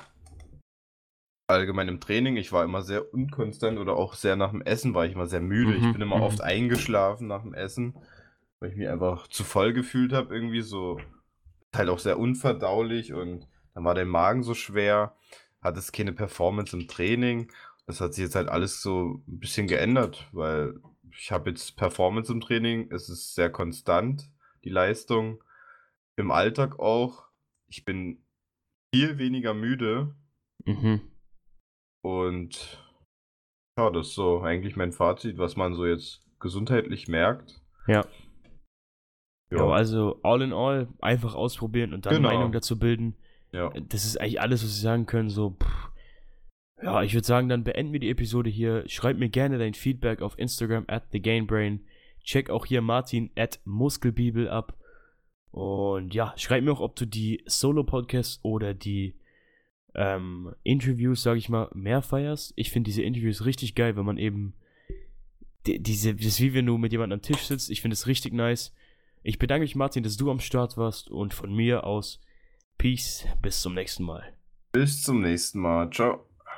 Allgemein 1.46 1.86
im 1.88 2.00
Training, 2.00 2.36
ich 2.36 2.50
war 2.52 2.64
immer 2.64 2.82
sehr 2.82 3.12
unkonstant 3.14 3.78
oder 3.78 3.94
auch 3.96 4.14
sehr 4.14 4.34
nach 4.36 4.50
dem 4.50 4.62
Essen 4.62 4.94
war 4.94 5.04
ich 5.06 5.12
immer 5.12 5.26
sehr 5.26 5.40
müde. 5.40 5.74
Mhm, 5.74 5.76
Ich 5.76 5.92
bin 5.92 6.00
immer 6.00 6.16
mhm. 6.16 6.22
oft 6.22 6.40
eingeschlafen 6.40 7.26
nach 7.28 7.42
dem 7.42 7.54
Essen, 7.54 7.94
weil 8.60 8.70
ich 8.70 8.76
mich 8.76 8.88
einfach 8.88 9.28
zu 9.28 9.44
voll 9.44 9.72
gefühlt 9.72 10.12
habe, 10.12 10.34
irgendwie 10.34 10.62
so 10.62 11.00
halt 11.74 11.88
auch 11.88 11.98
sehr 11.98 12.18
unverdaulich 12.18 13.12
und 13.12 13.48
dann 13.74 13.84
war 13.84 13.94
der 13.94 14.04
Magen 14.04 14.42
so 14.42 14.54
schwer, 14.54 15.16
hat 15.60 15.76
es 15.76 15.92
keine 15.92 16.12
Performance 16.12 16.76
im 16.76 16.88
Training. 16.88 17.50
Das 17.86 18.00
hat 18.00 18.14
sich 18.14 18.24
jetzt 18.24 18.34
halt 18.34 18.48
alles 18.48 18.82
so 18.82 19.22
ein 19.26 19.38
bisschen 19.38 19.66
geändert, 19.66 20.28
weil 20.32 20.80
ich 21.10 21.32
habe 21.32 21.50
jetzt 21.50 21.76
Performance 21.76 22.32
im 22.32 22.40
Training, 22.40 22.90
es 22.90 23.08
ist 23.08 23.34
sehr 23.34 23.50
konstant, 23.50 24.30
die 24.64 24.70
Leistung. 24.70 25.42
Im 26.16 26.30
Alltag 26.30 26.78
auch. 26.78 27.24
Ich 27.68 27.84
bin 27.84 28.24
viel 28.94 29.18
weniger 29.18 29.54
müde 29.54 30.14
Mhm. 30.64 31.00
und 32.02 32.78
ja, 33.78 33.90
das 33.90 34.08
ist 34.08 34.14
so 34.14 34.42
eigentlich 34.42 34.76
mein 34.76 34.92
Fazit, 34.92 35.38
was 35.38 35.56
man 35.56 35.74
so 35.74 35.86
jetzt 35.86 36.20
gesundheitlich 36.38 37.08
merkt. 37.08 37.62
Ja. 37.86 38.04
Ja, 39.52 39.58
Ja, 39.58 39.70
also 39.72 40.18
all 40.22 40.42
in 40.42 40.52
all 40.52 40.88
einfach 41.00 41.34
ausprobieren 41.34 41.92
und 41.94 42.06
dann 42.06 42.16
Genau. 42.16 42.28
Meinung 42.28 42.52
dazu 42.52 42.78
bilden. 42.78 43.14
ja. 43.52 43.70
Das 43.88 44.04
ist 44.04 44.20
eigentlich 44.20 44.40
alles, 44.40 44.62
was 44.64 44.70
wir 44.70 44.82
sagen 44.82 45.06
können. 45.06 45.28
So, 45.30 45.50
pff. 45.62 45.90
ja, 46.82 47.02
ich 47.02 47.14
würde 47.14 47.26
sagen, 47.26 47.48
dann 47.48 47.64
beenden 47.64 47.92
wir 47.92 48.00
die 48.00 48.10
Episode 48.10 48.50
hier. 48.50 48.84
Schreib 48.88 49.16
mir 49.18 49.28
gerne 49.28 49.58
dein 49.58 49.74
Feedback 49.74 50.22
auf 50.22 50.38
Instagram 50.38 50.84
at 50.88 51.10
thegainbrain. 51.10 51.80
Check 52.24 52.50
auch 52.50 52.66
hier 52.66 52.82
Martin 52.82 53.30
at 53.36 53.60
Muskelbibel 53.64 54.48
ab. 54.48 54.76
Und 55.50 56.14
ja, 56.14 56.32
schreib 56.36 56.64
mir 56.64 56.72
auch, 56.72 56.80
ob 56.80 56.96
du 56.96 57.04
die 57.06 57.42
Solo-Podcasts 57.46 58.40
oder 58.42 58.72
die 58.74 59.14
ähm, 59.94 60.54
Interviews, 60.62 61.22
sage 61.22 61.38
ich 61.38 61.48
mal, 61.50 61.68
mehr 61.74 62.00
feierst. 62.00 62.54
Ich 62.56 62.70
finde 62.70 62.88
diese 62.88 63.02
Interviews 63.02 63.44
richtig 63.44 63.74
geil, 63.74 63.94
wenn 63.96 64.06
man 64.06 64.16
eben 64.16 64.54
die, 65.66 65.78
diese, 65.78 66.14
das 66.14 66.40
wie 66.40 66.54
wenn 66.54 66.64
du 66.66 66.78
mit 66.78 66.92
jemandem 66.92 67.18
am 67.18 67.22
Tisch 67.22 67.42
sitzt. 67.42 67.70
Ich 67.70 67.82
finde 67.82 67.92
es 67.94 68.06
richtig 68.06 68.32
nice. 68.32 68.74
Ich 69.22 69.38
bedanke 69.38 69.62
mich, 69.62 69.76
Martin, 69.76 70.02
dass 70.02 70.16
du 70.16 70.30
am 70.30 70.40
Start 70.40 70.76
warst 70.76 71.10
und 71.10 71.32
von 71.32 71.54
mir 71.54 71.84
aus 71.84 72.20
Peace. 72.78 73.26
Bis 73.40 73.60
zum 73.60 73.74
nächsten 73.74 74.04
Mal. 74.04 74.36
Bis 74.72 75.02
zum 75.02 75.20
nächsten 75.20 75.60
Mal. 75.60 75.90
Ciao. 75.90 76.26